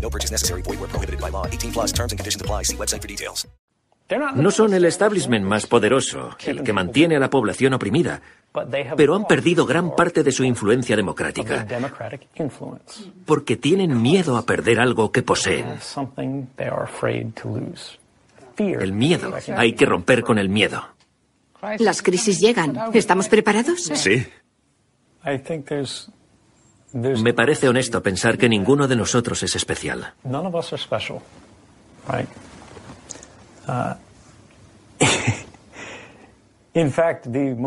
No 0.00 0.10
purchase 0.10 0.32
necessary. 0.32 0.62
Void 0.62 0.80
where 0.80 0.88
prohibited 0.88 1.20
by 1.20 1.30
law. 1.30 1.46
18 1.46 1.72
plus 1.72 1.92
terms 1.92 2.12
and 2.12 2.18
conditions 2.18 2.42
apply. 2.42 2.64
See 2.64 2.76
website 2.76 3.00
for 3.02 3.08
details. 3.08 3.46
No 4.34 4.50
son 4.50 4.74
el 4.74 4.84
establishment 4.84 5.44
más 5.46 5.66
poderoso, 5.66 6.36
el 6.44 6.64
que 6.64 6.72
mantiene 6.72 7.16
a 7.16 7.20
la 7.20 7.30
población 7.30 7.74
oprimida, 7.74 8.20
pero 8.96 9.14
han 9.14 9.24
perdido 9.26 9.66
gran 9.66 9.94
parte 9.94 10.24
de 10.24 10.32
su 10.32 10.42
influencia 10.42 10.96
democrática, 10.96 11.64
porque 13.24 13.56
tienen 13.56 14.02
miedo 14.02 14.36
a 14.36 14.44
perder 14.44 14.80
algo 14.80 15.12
que 15.12 15.22
poseen. 15.22 15.78
El 18.58 18.92
miedo. 18.92 19.32
Hay 19.56 19.74
que 19.74 19.86
romper 19.86 20.22
con 20.22 20.38
el 20.38 20.48
miedo. 20.48 20.82
Las 21.78 22.02
crisis 22.02 22.40
llegan. 22.40 22.76
¿Estamos 22.92 23.28
preparados? 23.28 23.84
Sí. 23.84 24.26
Me 26.92 27.32
parece 27.32 27.68
honesto 27.68 28.02
pensar 28.02 28.36
que 28.36 28.48
ninguno 28.48 28.88
de 28.88 28.96
nosotros 28.96 29.42
es 29.42 29.54
especial. 29.54 30.14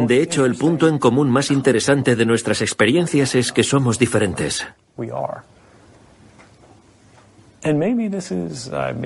De 0.07 0.21
hecho, 0.21 0.45
el 0.45 0.55
punto 0.55 0.87
en 0.87 0.97
común 0.97 1.29
más 1.29 1.51
interesante 1.51 2.15
de 2.15 2.25
nuestras 2.25 2.61
experiencias 2.61 3.35
es 3.35 3.51
que 3.51 3.63
somos 3.63 3.99
diferentes. 3.99 4.65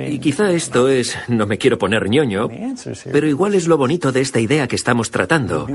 Y 0.10 0.20
quizá 0.20 0.52
esto 0.52 0.88
es, 0.88 1.18
no 1.28 1.46
me 1.46 1.58
quiero 1.58 1.78
poner 1.78 2.10
ñoño, 2.10 2.50
pero 3.12 3.28
igual 3.28 3.56
es 3.56 3.68
lo 3.68 3.78
bonito 3.78 4.12
de 4.12 4.22
esta 4.22 4.40
idea 4.40 4.68
que 4.68 4.76
estamos 4.76 5.12
tratando. 5.12 5.68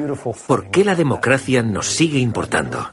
¿Por 0.47 0.71
qué 0.71 0.85
la 0.85 0.95
democracia 0.95 1.63
nos 1.63 1.87
sigue 1.87 2.19
importando? 2.19 2.91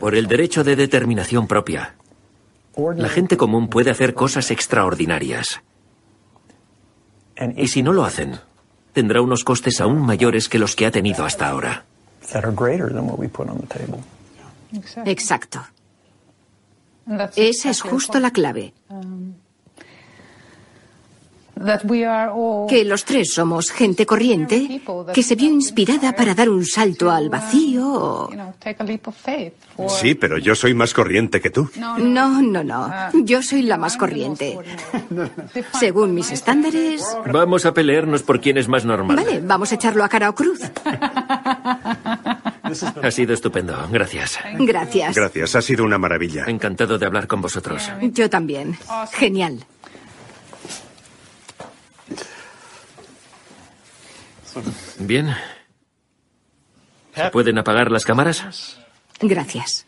Por 0.00 0.14
el 0.14 0.26
derecho 0.26 0.64
de 0.64 0.76
determinación 0.76 1.46
propia. 1.46 1.94
La 2.76 3.08
gente 3.08 3.36
común 3.36 3.68
puede 3.68 3.90
hacer 3.90 4.14
cosas 4.14 4.50
extraordinarias. 4.50 5.60
Y 7.56 7.68
si 7.68 7.82
no 7.82 7.92
lo 7.92 8.04
hacen, 8.04 8.38
tendrá 8.92 9.20
unos 9.22 9.44
costes 9.44 9.80
aún 9.80 10.00
mayores 10.00 10.48
que 10.48 10.58
los 10.58 10.76
que 10.76 10.86
ha 10.86 10.90
tenido 10.90 11.24
hasta 11.24 11.48
ahora. 11.48 11.84
Exacto. 15.04 15.60
Esa 17.36 17.70
es 17.70 17.80
justo 17.82 18.20
la 18.20 18.30
clave. 18.30 18.72
Que 22.68 22.84
los 22.84 23.04
tres 23.04 23.34
somos 23.34 23.70
gente 23.70 24.06
corriente 24.06 24.80
que 25.12 25.22
se 25.22 25.34
vio 25.34 25.50
inspirada 25.50 26.14
para 26.14 26.34
dar 26.34 26.48
un 26.48 26.64
salto 26.64 27.10
al 27.10 27.28
vacío. 27.28 28.28
Sí, 29.88 30.14
pero 30.14 30.38
yo 30.38 30.54
soy 30.54 30.74
más 30.74 30.94
corriente 30.94 31.40
que 31.40 31.50
tú. 31.50 31.70
No, 31.76 32.40
no, 32.42 32.64
no. 32.64 32.90
Yo 33.24 33.42
soy 33.42 33.62
la 33.62 33.76
más 33.76 33.96
corriente. 33.96 34.58
Según 35.78 36.14
mis 36.14 36.30
estándares. 36.30 37.04
Vamos 37.26 37.66
a 37.66 37.74
pelearnos 37.74 38.22
por 38.22 38.40
quién 38.40 38.56
es 38.58 38.68
más 38.68 38.84
normal. 38.84 39.16
Vale, 39.16 39.40
vamos 39.40 39.72
a 39.72 39.74
echarlo 39.74 40.04
a 40.04 40.08
cara 40.08 40.30
o 40.30 40.34
cruz. 40.34 40.60
Ha 43.02 43.10
sido 43.10 43.34
estupendo, 43.34 43.76
gracias. 43.90 44.38
Gracias. 44.58 45.16
Gracias, 45.16 45.56
ha 45.56 45.62
sido 45.62 45.84
una 45.84 45.98
maravilla. 45.98 46.44
Encantado 46.46 46.98
de 46.98 47.06
hablar 47.06 47.26
con 47.26 47.40
vosotros. 47.40 47.90
Yo 48.00 48.30
también. 48.30 48.78
Genial. 49.12 49.64
Bien. 54.98 55.34
¿Se 57.14 57.30
pueden 57.30 57.58
apagar 57.58 57.90
las 57.90 58.04
cámaras? 58.04 58.78
Gracias. 59.20 59.86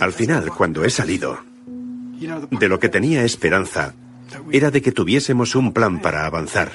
Al 0.00 0.12
final, 0.12 0.50
cuando 0.50 0.84
he 0.84 0.90
salido, 0.90 1.38
de 2.50 2.68
lo 2.68 2.78
que 2.78 2.88
tenía 2.88 3.24
esperanza 3.24 3.94
era 4.50 4.70
de 4.70 4.82
que 4.82 4.92
tuviésemos 4.92 5.54
un 5.54 5.72
plan 5.72 6.00
para 6.00 6.26
avanzar, 6.26 6.72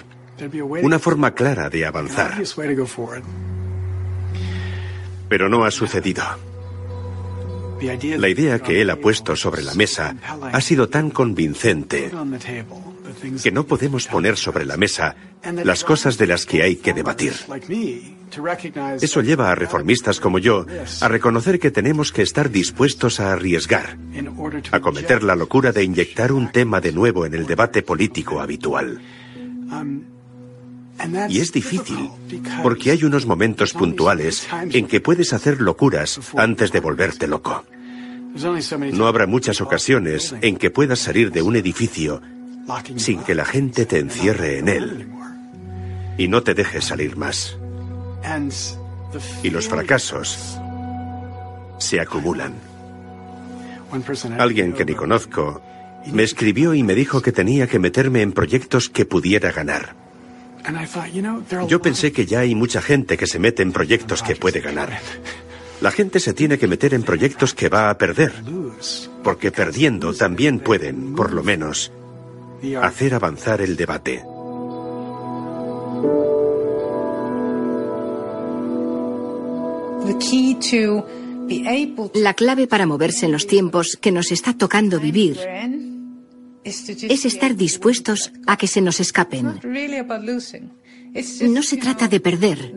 una 0.82 1.00
forma 1.00 1.32
clara 1.34 1.70
de 1.70 1.86
avanzar. 1.86 2.36
Pero 5.30 5.50
no 5.50 5.66
ha 5.66 5.72
sucedido. 5.72 6.24
La 7.82 8.30
idea 8.30 8.60
que 8.60 8.82
él 8.82 8.90
ha 8.90 8.96
puesto 8.96 9.36
sobre 9.36 9.62
la 9.62 9.74
mesa 9.76 10.16
ha 10.52 10.62
sido 10.62 10.90
tan 10.90 11.12
convincente 11.12 12.12
que 13.42 13.52
no 13.52 13.66
podemos 13.66 14.08
poner 14.08 14.38
sobre 14.38 14.66
la 14.66 14.78
mesa 14.78 15.16
las 15.64 15.84
cosas 15.84 16.18
de 16.18 16.28
las 16.28 16.46
que 16.46 16.64
hay 16.64 16.78
que 16.78 16.94
debatir. 16.94 17.34
Eso 19.00 19.22
lleva 19.22 19.52
a 19.52 19.56
reformistas 19.56 20.20
como 20.20 20.40
yo 20.40 20.66
a 21.02 21.08
reconocer 21.08 21.60
que 21.60 21.72
tenemos 21.72 22.12
que 22.12 22.24
estar 22.24 22.50
dispuestos 22.50 23.20
a 23.20 23.34
arriesgar, 23.34 23.98
a 24.72 24.80
cometer 24.80 25.24
la 25.24 25.36
locura 25.36 25.72
de 25.72 25.84
inyectar 25.84 26.32
un 26.32 26.52
tema 26.52 26.82
de 26.82 26.92
nuevo 26.92 27.26
en 27.26 27.34
el 27.34 27.46
debate 27.46 27.84
político 27.84 28.42
habitual. 28.42 29.02
Y 31.30 31.40
es 31.40 31.52
difícil, 31.52 32.10
porque 32.64 32.92
hay 32.92 33.04
unos 33.04 33.26
momentos 33.26 33.74
puntuales 33.74 34.48
en 34.72 34.88
que 34.88 35.00
puedes 35.00 35.34
hacer 35.34 35.62
locuras 35.62 36.20
antes 36.36 36.72
de 36.72 36.80
volverte 36.80 37.28
loco. 37.28 37.64
No 38.94 39.08
habrá 39.08 39.26
muchas 39.26 39.62
ocasiones 39.62 40.36
en 40.42 40.58
que 40.58 40.70
puedas 40.70 41.00
salir 41.00 41.32
de 41.32 41.42
un 41.42 41.56
edificio 41.56 42.22
sin 42.98 43.22
que 43.24 43.36
la 43.36 43.46
gente 43.46 43.86
te 43.86 44.00
encierre 44.00 44.60
en 44.60 44.68
él 44.68 45.08
y 46.18 46.28
no 46.28 46.44
te 46.44 46.54
deje 46.54 46.82
salir 46.82 47.16
más. 47.16 47.58
Y 49.44 49.50
los 49.50 49.68
fracasos 49.68 50.60
se 51.78 52.00
acumulan. 52.00 52.54
Alguien 54.38 54.74
que 54.74 54.86
ni 54.86 54.96
conozco 54.96 55.62
me 56.12 56.24
escribió 56.24 56.74
y 56.74 56.84
me 56.84 56.96
dijo 56.96 57.22
que 57.22 57.32
tenía 57.32 57.68
que 57.68 57.80
meterme 57.80 58.22
en 58.22 58.34
proyectos 58.34 58.90
que 58.90 59.06
pudiera 59.06 59.52
ganar. 59.52 60.07
Yo 61.68 61.82
pensé 61.82 62.12
que 62.12 62.26
ya 62.26 62.40
hay 62.40 62.56
mucha 62.56 62.82
gente 62.82 63.18
que 63.18 63.28
se 63.28 63.40
mete 63.40 63.64
en 63.64 63.72
proyectos 63.72 64.24
que 64.24 64.36
puede 64.36 64.60
ganar. 64.60 65.00
La 65.82 65.92
gente 65.92 66.20
se 66.20 66.34
tiene 66.34 66.58
que 66.58 66.68
meter 66.68 66.94
en 66.94 67.04
proyectos 67.04 67.54
que 67.54 67.70
va 67.70 67.90
a 67.90 67.98
perder, 67.98 68.34
porque 69.24 69.52
perdiendo 69.52 70.14
también 70.14 70.60
pueden, 70.60 71.16
por 71.16 71.34
lo 71.34 71.44
menos, 71.44 71.92
hacer 72.82 73.14
avanzar 73.14 73.62
el 73.62 73.76
debate. 73.76 74.24
La 82.14 82.34
clave 82.34 82.68
para 82.68 82.86
moverse 82.86 83.26
en 83.26 83.32
los 83.32 83.46
tiempos 83.46 83.98
que 84.02 84.12
nos 84.12 84.32
está 84.32 84.54
tocando 84.54 85.00
vivir 85.00 85.38
es 86.68 87.26
estar 87.26 87.56
dispuestos 87.56 88.32
a 88.46 88.58
que 88.58 88.68
se 88.68 88.82
nos 88.82 89.00
escapen. 89.00 89.60
No 91.42 91.64
se 91.64 91.78
trata 91.78 92.08
de 92.08 92.20
perder, 92.20 92.74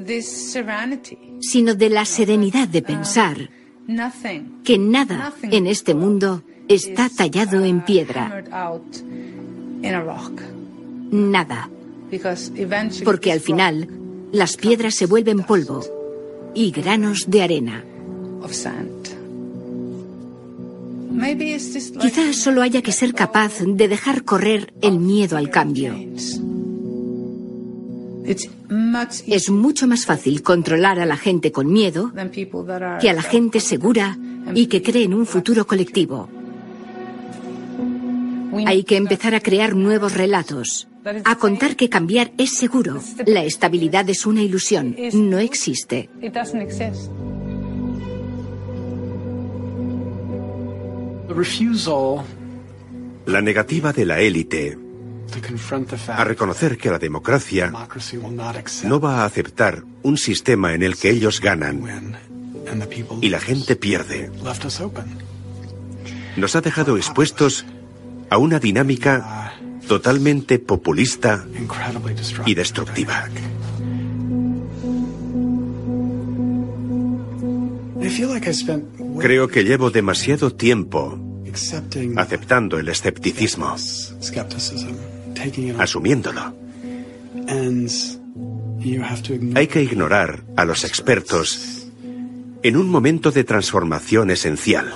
sino 1.40 1.74
de 1.74 1.90
la 1.90 2.04
serenidad 2.04 2.68
de 2.68 2.82
pensar 2.82 3.50
que 4.64 4.78
nada 4.78 5.34
en 5.42 5.66
este 5.66 5.94
mundo 5.94 6.42
está 6.68 7.08
tallado 7.08 7.64
en 7.64 7.84
piedra. 7.84 8.44
Nada. 11.10 11.68
Porque 13.04 13.32
al 13.32 13.40
final 13.40 13.88
las 14.32 14.56
piedras 14.56 14.94
se 14.94 15.06
vuelven 15.06 15.42
polvo 15.42 15.84
y 16.54 16.70
granos 16.70 17.24
de 17.28 17.42
arena. 17.42 17.84
Quizás 22.00 22.36
solo 22.36 22.62
haya 22.62 22.82
que 22.82 22.92
ser 22.92 23.14
capaz 23.14 23.60
de 23.60 23.88
dejar 23.88 24.24
correr 24.24 24.72
el 24.80 24.98
miedo 24.98 25.36
al 25.36 25.50
cambio. 25.50 25.94
Es 29.26 29.50
mucho 29.50 29.86
más 29.86 30.06
fácil 30.06 30.42
controlar 30.42 31.00
a 31.00 31.06
la 31.06 31.16
gente 31.16 31.52
con 31.52 31.72
miedo 31.72 32.12
que 33.00 33.10
a 33.10 33.12
la 33.12 33.22
gente 33.22 33.60
segura 33.60 34.18
y 34.54 34.66
que 34.66 34.82
cree 34.82 35.04
en 35.04 35.14
un 35.14 35.26
futuro 35.26 35.66
colectivo. 35.66 36.28
Hay 38.66 38.84
que 38.84 38.96
empezar 38.96 39.34
a 39.34 39.40
crear 39.40 39.74
nuevos 39.74 40.14
relatos, 40.14 40.88
a 41.24 41.36
contar 41.36 41.76
que 41.76 41.88
cambiar 41.88 42.32
es 42.36 42.56
seguro. 42.56 43.00
La 43.26 43.44
estabilidad 43.44 44.08
es 44.10 44.26
una 44.26 44.42
ilusión, 44.42 44.96
no 45.14 45.38
existe. 45.38 46.08
La 53.26 53.40
negativa 53.40 53.92
de 53.92 54.04
la 54.04 54.20
élite 54.20 54.76
a 56.08 56.24
reconocer 56.24 56.76
que 56.76 56.90
la 56.90 56.98
democracia 56.98 57.72
no 58.84 59.00
va 59.00 59.22
a 59.22 59.24
aceptar 59.24 59.84
un 60.02 60.16
sistema 60.16 60.74
en 60.74 60.82
el 60.82 60.96
que 60.96 61.10
ellos 61.10 61.40
ganan 61.40 62.16
y 63.20 63.28
la 63.28 63.40
gente 63.40 63.76
pierde. 63.76 64.30
Nos 66.36 66.56
ha 66.56 66.60
dejado 66.60 66.96
expuestos 66.96 67.64
a 68.28 68.38
una 68.38 68.58
dinámica 68.58 69.54
totalmente 69.86 70.58
populista 70.58 71.44
y 72.46 72.54
destructiva. 72.54 73.28
Creo 79.20 79.48
que 79.48 79.64
llevo 79.64 79.90
demasiado 79.90 80.54
tiempo 80.54 81.18
aceptando 82.16 82.78
el 82.78 82.88
escepticismo, 82.88 83.76
asumiéndolo. 85.78 86.54
Hay 89.54 89.66
que 89.66 89.82
ignorar 89.82 90.44
a 90.56 90.64
los 90.64 90.84
expertos 90.84 91.88
en 92.62 92.76
un 92.76 92.88
momento 92.88 93.30
de 93.30 93.44
transformación 93.44 94.30
esencial, 94.30 94.92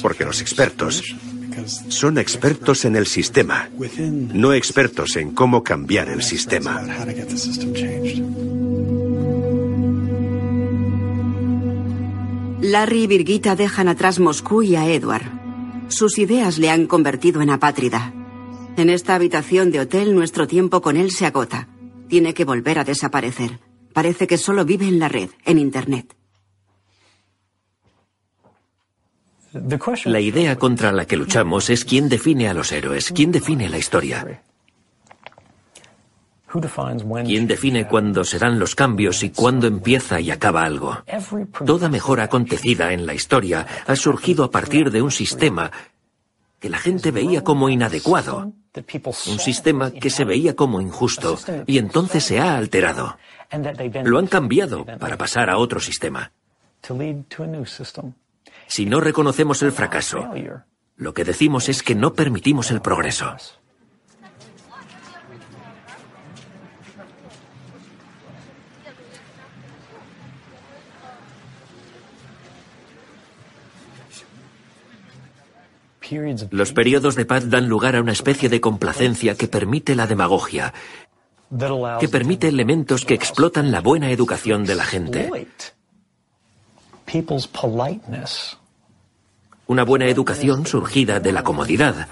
porque 0.00 0.24
los 0.24 0.40
expertos 0.40 1.02
son 1.88 2.18
expertos 2.18 2.84
en 2.84 2.96
el 2.96 3.06
sistema, 3.06 3.68
no 4.32 4.52
expertos 4.52 5.16
en 5.16 5.32
cómo 5.32 5.62
cambiar 5.62 6.08
el 6.08 6.22
sistema. 6.22 6.82
Larry 12.62 13.02
y 13.02 13.06
Birgitta 13.08 13.56
dejan 13.56 13.88
atrás 13.88 14.20
Moscú 14.20 14.62
y 14.62 14.76
a 14.76 14.86
Edward. 14.86 15.24
Sus 15.88 16.16
ideas 16.18 16.58
le 16.58 16.70
han 16.70 16.86
convertido 16.86 17.42
en 17.42 17.50
apátrida. 17.50 18.14
En 18.76 18.88
esta 18.88 19.16
habitación 19.16 19.72
de 19.72 19.80
hotel 19.80 20.14
nuestro 20.14 20.46
tiempo 20.46 20.80
con 20.80 20.96
él 20.96 21.10
se 21.10 21.26
agota. 21.26 21.66
Tiene 22.08 22.34
que 22.34 22.44
volver 22.44 22.78
a 22.78 22.84
desaparecer. 22.84 23.58
Parece 23.92 24.28
que 24.28 24.38
solo 24.38 24.64
vive 24.64 24.86
en 24.86 25.00
la 25.00 25.08
red, 25.08 25.30
en 25.44 25.58
Internet. 25.58 26.14
La 30.04 30.20
idea 30.20 30.56
contra 30.56 30.92
la 30.92 31.04
que 31.04 31.16
luchamos 31.16 31.68
es 31.68 31.84
quién 31.84 32.08
define 32.08 32.48
a 32.48 32.54
los 32.54 32.70
héroes, 32.70 33.10
quién 33.12 33.32
define 33.32 33.68
la 33.68 33.78
historia. 33.78 34.44
¿Quién 37.24 37.46
define 37.46 37.88
cuándo 37.88 38.24
se 38.24 38.38
dan 38.38 38.58
los 38.58 38.74
cambios 38.74 39.22
y 39.22 39.30
cuándo 39.30 39.66
empieza 39.66 40.20
y 40.20 40.30
acaba 40.30 40.64
algo? 40.64 41.02
Toda 41.64 41.88
mejora 41.88 42.24
acontecida 42.24 42.92
en 42.92 43.06
la 43.06 43.14
historia 43.14 43.66
ha 43.86 43.96
surgido 43.96 44.44
a 44.44 44.50
partir 44.50 44.90
de 44.90 45.00
un 45.00 45.10
sistema 45.10 45.70
que 46.60 46.68
la 46.68 46.78
gente 46.78 47.10
veía 47.10 47.42
como 47.42 47.68
inadecuado, 47.68 48.52
un 49.26 49.38
sistema 49.38 49.90
que 49.90 50.10
se 50.10 50.24
veía 50.24 50.54
como 50.54 50.80
injusto 50.80 51.38
y 51.66 51.78
entonces 51.78 52.22
se 52.22 52.38
ha 52.38 52.56
alterado. 52.56 53.16
Lo 54.04 54.18
han 54.18 54.26
cambiado 54.26 54.84
para 54.84 55.16
pasar 55.16 55.50
a 55.50 55.58
otro 55.58 55.80
sistema. 55.80 56.32
Si 58.66 58.86
no 58.86 59.00
reconocemos 59.00 59.62
el 59.62 59.72
fracaso, 59.72 60.30
lo 60.96 61.14
que 61.14 61.24
decimos 61.24 61.68
es 61.68 61.82
que 61.82 61.94
no 61.94 62.14
permitimos 62.14 62.70
el 62.70 62.80
progreso. 62.80 63.36
Los 76.50 76.72
periodos 76.72 77.14
de 77.14 77.24
paz 77.24 77.48
dan 77.48 77.68
lugar 77.68 77.96
a 77.96 78.00
una 78.00 78.12
especie 78.12 78.48
de 78.48 78.60
complacencia 78.60 79.36
que 79.36 79.48
permite 79.48 79.94
la 79.94 80.06
demagogia, 80.06 80.72
que 82.00 82.08
permite 82.08 82.48
elementos 82.48 83.04
que 83.04 83.14
explotan 83.14 83.70
la 83.70 83.80
buena 83.80 84.10
educación 84.10 84.64
de 84.64 84.74
la 84.74 84.84
gente. 84.84 85.30
Una 89.66 89.84
buena 89.84 90.06
educación 90.06 90.66
surgida 90.66 91.20
de 91.20 91.32
la 91.32 91.42
comodidad, 91.42 92.08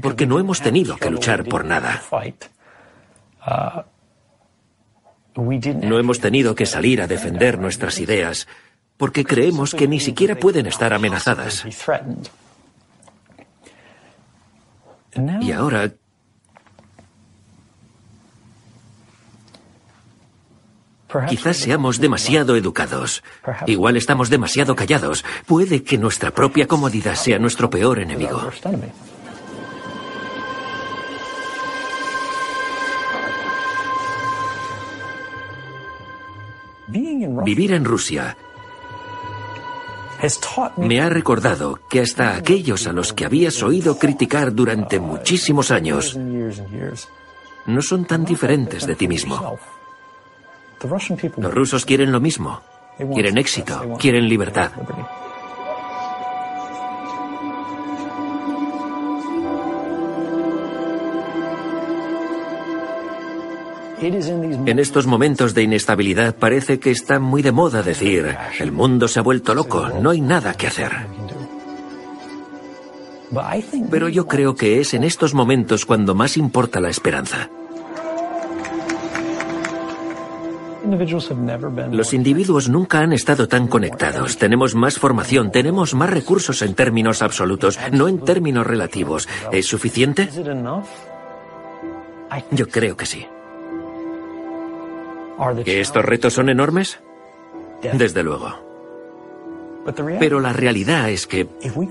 porque 0.00 0.26
no 0.26 0.38
hemos 0.38 0.60
tenido 0.60 0.96
que 0.96 1.10
luchar 1.10 1.44
por 1.44 1.64
nada. 1.64 2.02
No 5.36 5.98
hemos 5.98 6.20
tenido 6.20 6.54
que 6.54 6.66
salir 6.66 7.00
a 7.00 7.06
defender 7.06 7.58
nuestras 7.58 7.98
ideas, 8.00 8.46
porque 8.96 9.24
creemos 9.24 9.74
que 9.74 9.88
ni 9.88 9.98
siquiera 9.98 10.36
pueden 10.36 10.66
estar 10.66 10.92
amenazadas. 10.92 11.64
Y 15.40 15.52
ahora... 15.52 15.92
Quizás 21.28 21.56
seamos 21.56 21.98
demasiado 21.98 22.54
educados. 22.54 23.24
Igual 23.66 23.96
estamos 23.96 24.30
demasiado 24.30 24.76
callados. 24.76 25.24
Puede 25.44 25.82
que 25.82 25.98
nuestra 25.98 26.30
propia 26.30 26.68
comodidad 26.68 27.16
sea 27.16 27.40
nuestro 27.40 27.68
peor 27.68 27.98
enemigo. 27.98 28.50
Vivir 36.86 37.72
en 37.72 37.84
Rusia 37.84 38.36
me 40.76 41.00
ha 41.00 41.08
recordado 41.08 41.80
que 41.88 42.00
hasta 42.00 42.34
aquellos 42.34 42.86
a 42.86 42.92
los 42.92 43.12
que 43.12 43.24
habías 43.24 43.62
oído 43.62 43.98
criticar 43.98 44.54
durante 44.54 45.00
muchísimos 45.00 45.70
años 45.70 46.18
no 47.66 47.82
son 47.82 48.04
tan 48.04 48.24
diferentes 48.24 48.86
de 48.86 48.94
ti 48.94 49.08
mismo. 49.08 49.58
Los 51.36 51.54
rusos 51.54 51.84
quieren 51.84 52.12
lo 52.12 52.20
mismo. 52.20 52.60
Quieren 53.14 53.38
éxito, 53.38 53.96
quieren 53.98 54.28
libertad. 54.28 54.72
En 64.02 64.78
estos 64.78 65.06
momentos 65.06 65.54
de 65.54 65.62
inestabilidad 65.62 66.34
parece 66.34 66.80
que 66.80 66.90
está 66.90 67.18
muy 67.18 67.42
de 67.42 67.52
moda 67.52 67.82
decir, 67.82 68.34
el 68.58 68.72
mundo 68.72 69.08
se 69.08 69.18
ha 69.18 69.22
vuelto 69.22 69.54
loco, 69.54 69.88
no 70.00 70.10
hay 70.10 70.22
nada 70.22 70.54
que 70.54 70.66
hacer. 70.66 70.92
Pero 73.90 74.08
yo 74.08 74.26
creo 74.26 74.54
que 74.54 74.80
es 74.80 74.94
en 74.94 75.04
estos 75.04 75.34
momentos 75.34 75.84
cuando 75.84 76.14
más 76.14 76.36
importa 76.36 76.80
la 76.80 76.88
esperanza. 76.88 77.50
Los 81.92 82.14
individuos 82.14 82.68
nunca 82.68 83.00
han 83.00 83.12
estado 83.12 83.48
tan 83.48 83.68
conectados. 83.68 84.38
Tenemos 84.38 84.74
más 84.74 84.98
formación, 84.98 85.52
tenemos 85.52 85.94
más 85.94 86.08
recursos 86.10 86.62
en 86.62 86.74
términos 86.74 87.20
absolutos, 87.20 87.78
no 87.92 88.08
en 88.08 88.20
términos 88.20 88.66
relativos. 88.66 89.28
¿Es 89.52 89.66
suficiente? 89.66 90.28
Yo 92.50 92.68
creo 92.68 92.96
que 92.96 93.06
sí. 93.06 93.26
¿Que 95.64 95.80
estos 95.80 96.04
retos 96.04 96.34
son 96.34 96.48
enormes? 96.48 97.00
Desde 97.92 98.22
luego. 98.22 98.70
Pero 100.18 100.40
la 100.40 100.52
realidad 100.52 101.08
es 101.08 101.26
que 101.26 101.48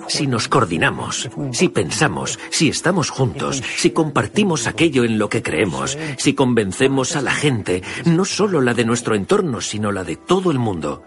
si 0.08 0.28
nos 0.28 0.48
coordinamos, 0.48 1.30
si 1.52 1.70
pensamos, 1.70 2.40
si 2.52 2.70
estamos 2.70 3.10
juntos, 3.10 3.64
si 3.78 3.92
compartimos 3.92 4.68
aquello 4.68 5.04
en 5.04 5.18
lo 5.18 5.28
que 5.30 5.42
creemos, 5.42 5.98
si 6.18 6.34
convencemos 6.34 7.16
a 7.16 7.22
la 7.22 7.32
gente, 7.32 7.82
no 8.06 8.26
solo 8.26 8.62
la 8.62 8.74
de 8.74 8.86
nuestro 8.86 9.16
entorno, 9.16 9.60
sino 9.60 9.92
la 9.92 10.04
de 10.04 10.18
todo 10.18 10.52
el 10.52 10.60
mundo, 10.60 11.04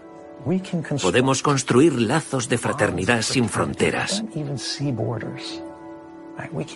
podemos 1.01 1.41
construir 1.41 1.99
lazos 1.99 2.49
de 2.49 2.57
fraternidad 2.57 3.21
sin 3.21 3.47
fronteras. 3.47 4.23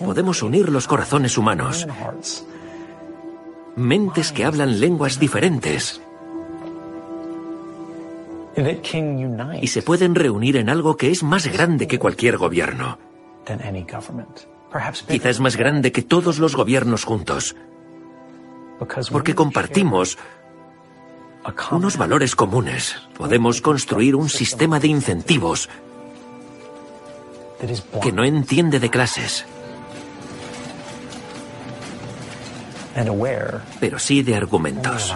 Podemos 0.06 0.42
unir 0.42 0.70
los 0.70 0.88
corazones 0.88 1.38
humanos, 1.38 1.86
mentes 3.78 4.34
que 4.34 4.44
hablan 4.44 4.80
lenguas 4.82 5.20
diferentes 5.20 6.02
y 9.62 9.68
se 9.68 9.82
pueden 9.84 10.16
reunir 10.16 10.58
en 10.58 10.70
algo 10.70 10.98
que 10.98 11.12
es 11.12 11.22
más 11.22 11.48
grande 11.48 11.88
que 11.88 12.00
cualquier 12.00 12.38
gobierno. 12.38 12.98
Quizá 15.08 15.30
es 15.30 15.40
más 15.40 15.56
grande 15.56 15.92
que 15.92 16.02
todos 16.02 16.40
los 16.40 16.56
gobiernos 16.56 17.06
juntos. 17.06 17.56
Porque 19.12 19.36
compartimos 19.36 20.18
unos 21.72 21.98
valores 21.98 22.36
comunes. 22.36 22.96
Podemos 23.16 23.62
construir 23.62 24.16
un 24.16 24.28
sistema 24.28 24.80
de 24.80 24.88
incentivos 24.88 25.70
que 28.02 28.12
no 28.12 28.24
entiende 28.24 28.80
de 28.80 28.90
clases, 28.90 29.46
pero 33.80 34.00
sí 34.00 34.24
de 34.24 34.36
argumentos. 34.36 35.14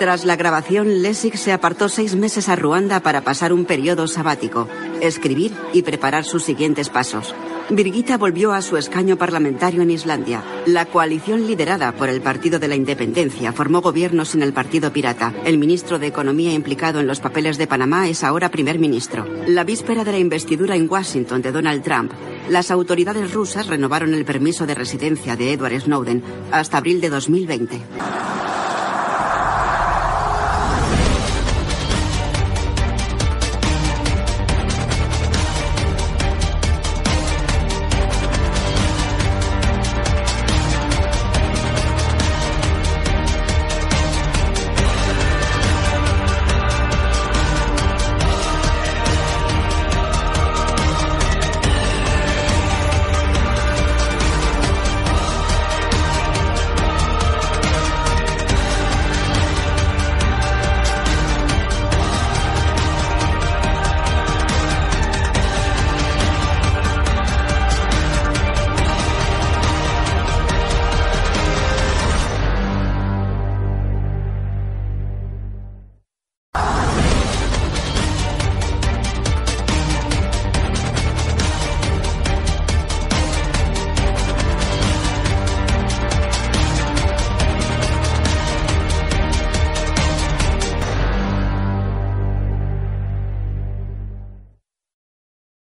Tras 0.00 0.24
la 0.24 0.34
grabación, 0.34 1.02
Lessig 1.02 1.36
se 1.36 1.52
apartó 1.52 1.90
seis 1.90 2.16
meses 2.16 2.48
a 2.48 2.56
Ruanda 2.56 3.00
para 3.00 3.20
pasar 3.20 3.52
un 3.52 3.66
periodo 3.66 4.08
sabático, 4.08 4.66
escribir 5.02 5.52
y 5.74 5.82
preparar 5.82 6.24
sus 6.24 6.42
siguientes 6.42 6.88
pasos. 6.88 7.34
Birgitta 7.68 8.16
volvió 8.16 8.52
a 8.52 8.62
su 8.62 8.78
escaño 8.78 9.18
parlamentario 9.18 9.82
en 9.82 9.90
Islandia. 9.90 10.42
La 10.64 10.86
coalición 10.86 11.46
liderada 11.46 11.92
por 11.92 12.08
el 12.08 12.22
Partido 12.22 12.58
de 12.58 12.68
la 12.68 12.76
Independencia 12.76 13.52
formó 13.52 13.82
gobierno 13.82 14.24
sin 14.24 14.40
el 14.40 14.54
Partido 14.54 14.90
Pirata. 14.90 15.34
El 15.44 15.58
ministro 15.58 15.98
de 15.98 16.06
Economía 16.06 16.54
implicado 16.54 17.00
en 17.00 17.06
los 17.06 17.20
papeles 17.20 17.58
de 17.58 17.66
Panamá 17.66 18.08
es 18.08 18.24
ahora 18.24 18.50
primer 18.50 18.78
ministro. 18.78 19.26
La 19.48 19.64
víspera 19.64 20.02
de 20.02 20.12
la 20.12 20.18
investidura 20.18 20.76
en 20.76 20.90
Washington 20.90 21.42
de 21.42 21.52
Donald 21.52 21.82
Trump, 21.82 22.12
las 22.48 22.70
autoridades 22.70 23.34
rusas 23.34 23.66
renovaron 23.66 24.14
el 24.14 24.24
permiso 24.24 24.66
de 24.66 24.74
residencia 24.74 25.36
de 25.36 25.52
Edward 25.52 25.78
Snowden 25.78 26.24
hasta 26.52 26.78
abril 26.78 27.02
de 27.02 27.10
2020. 27.10 27.80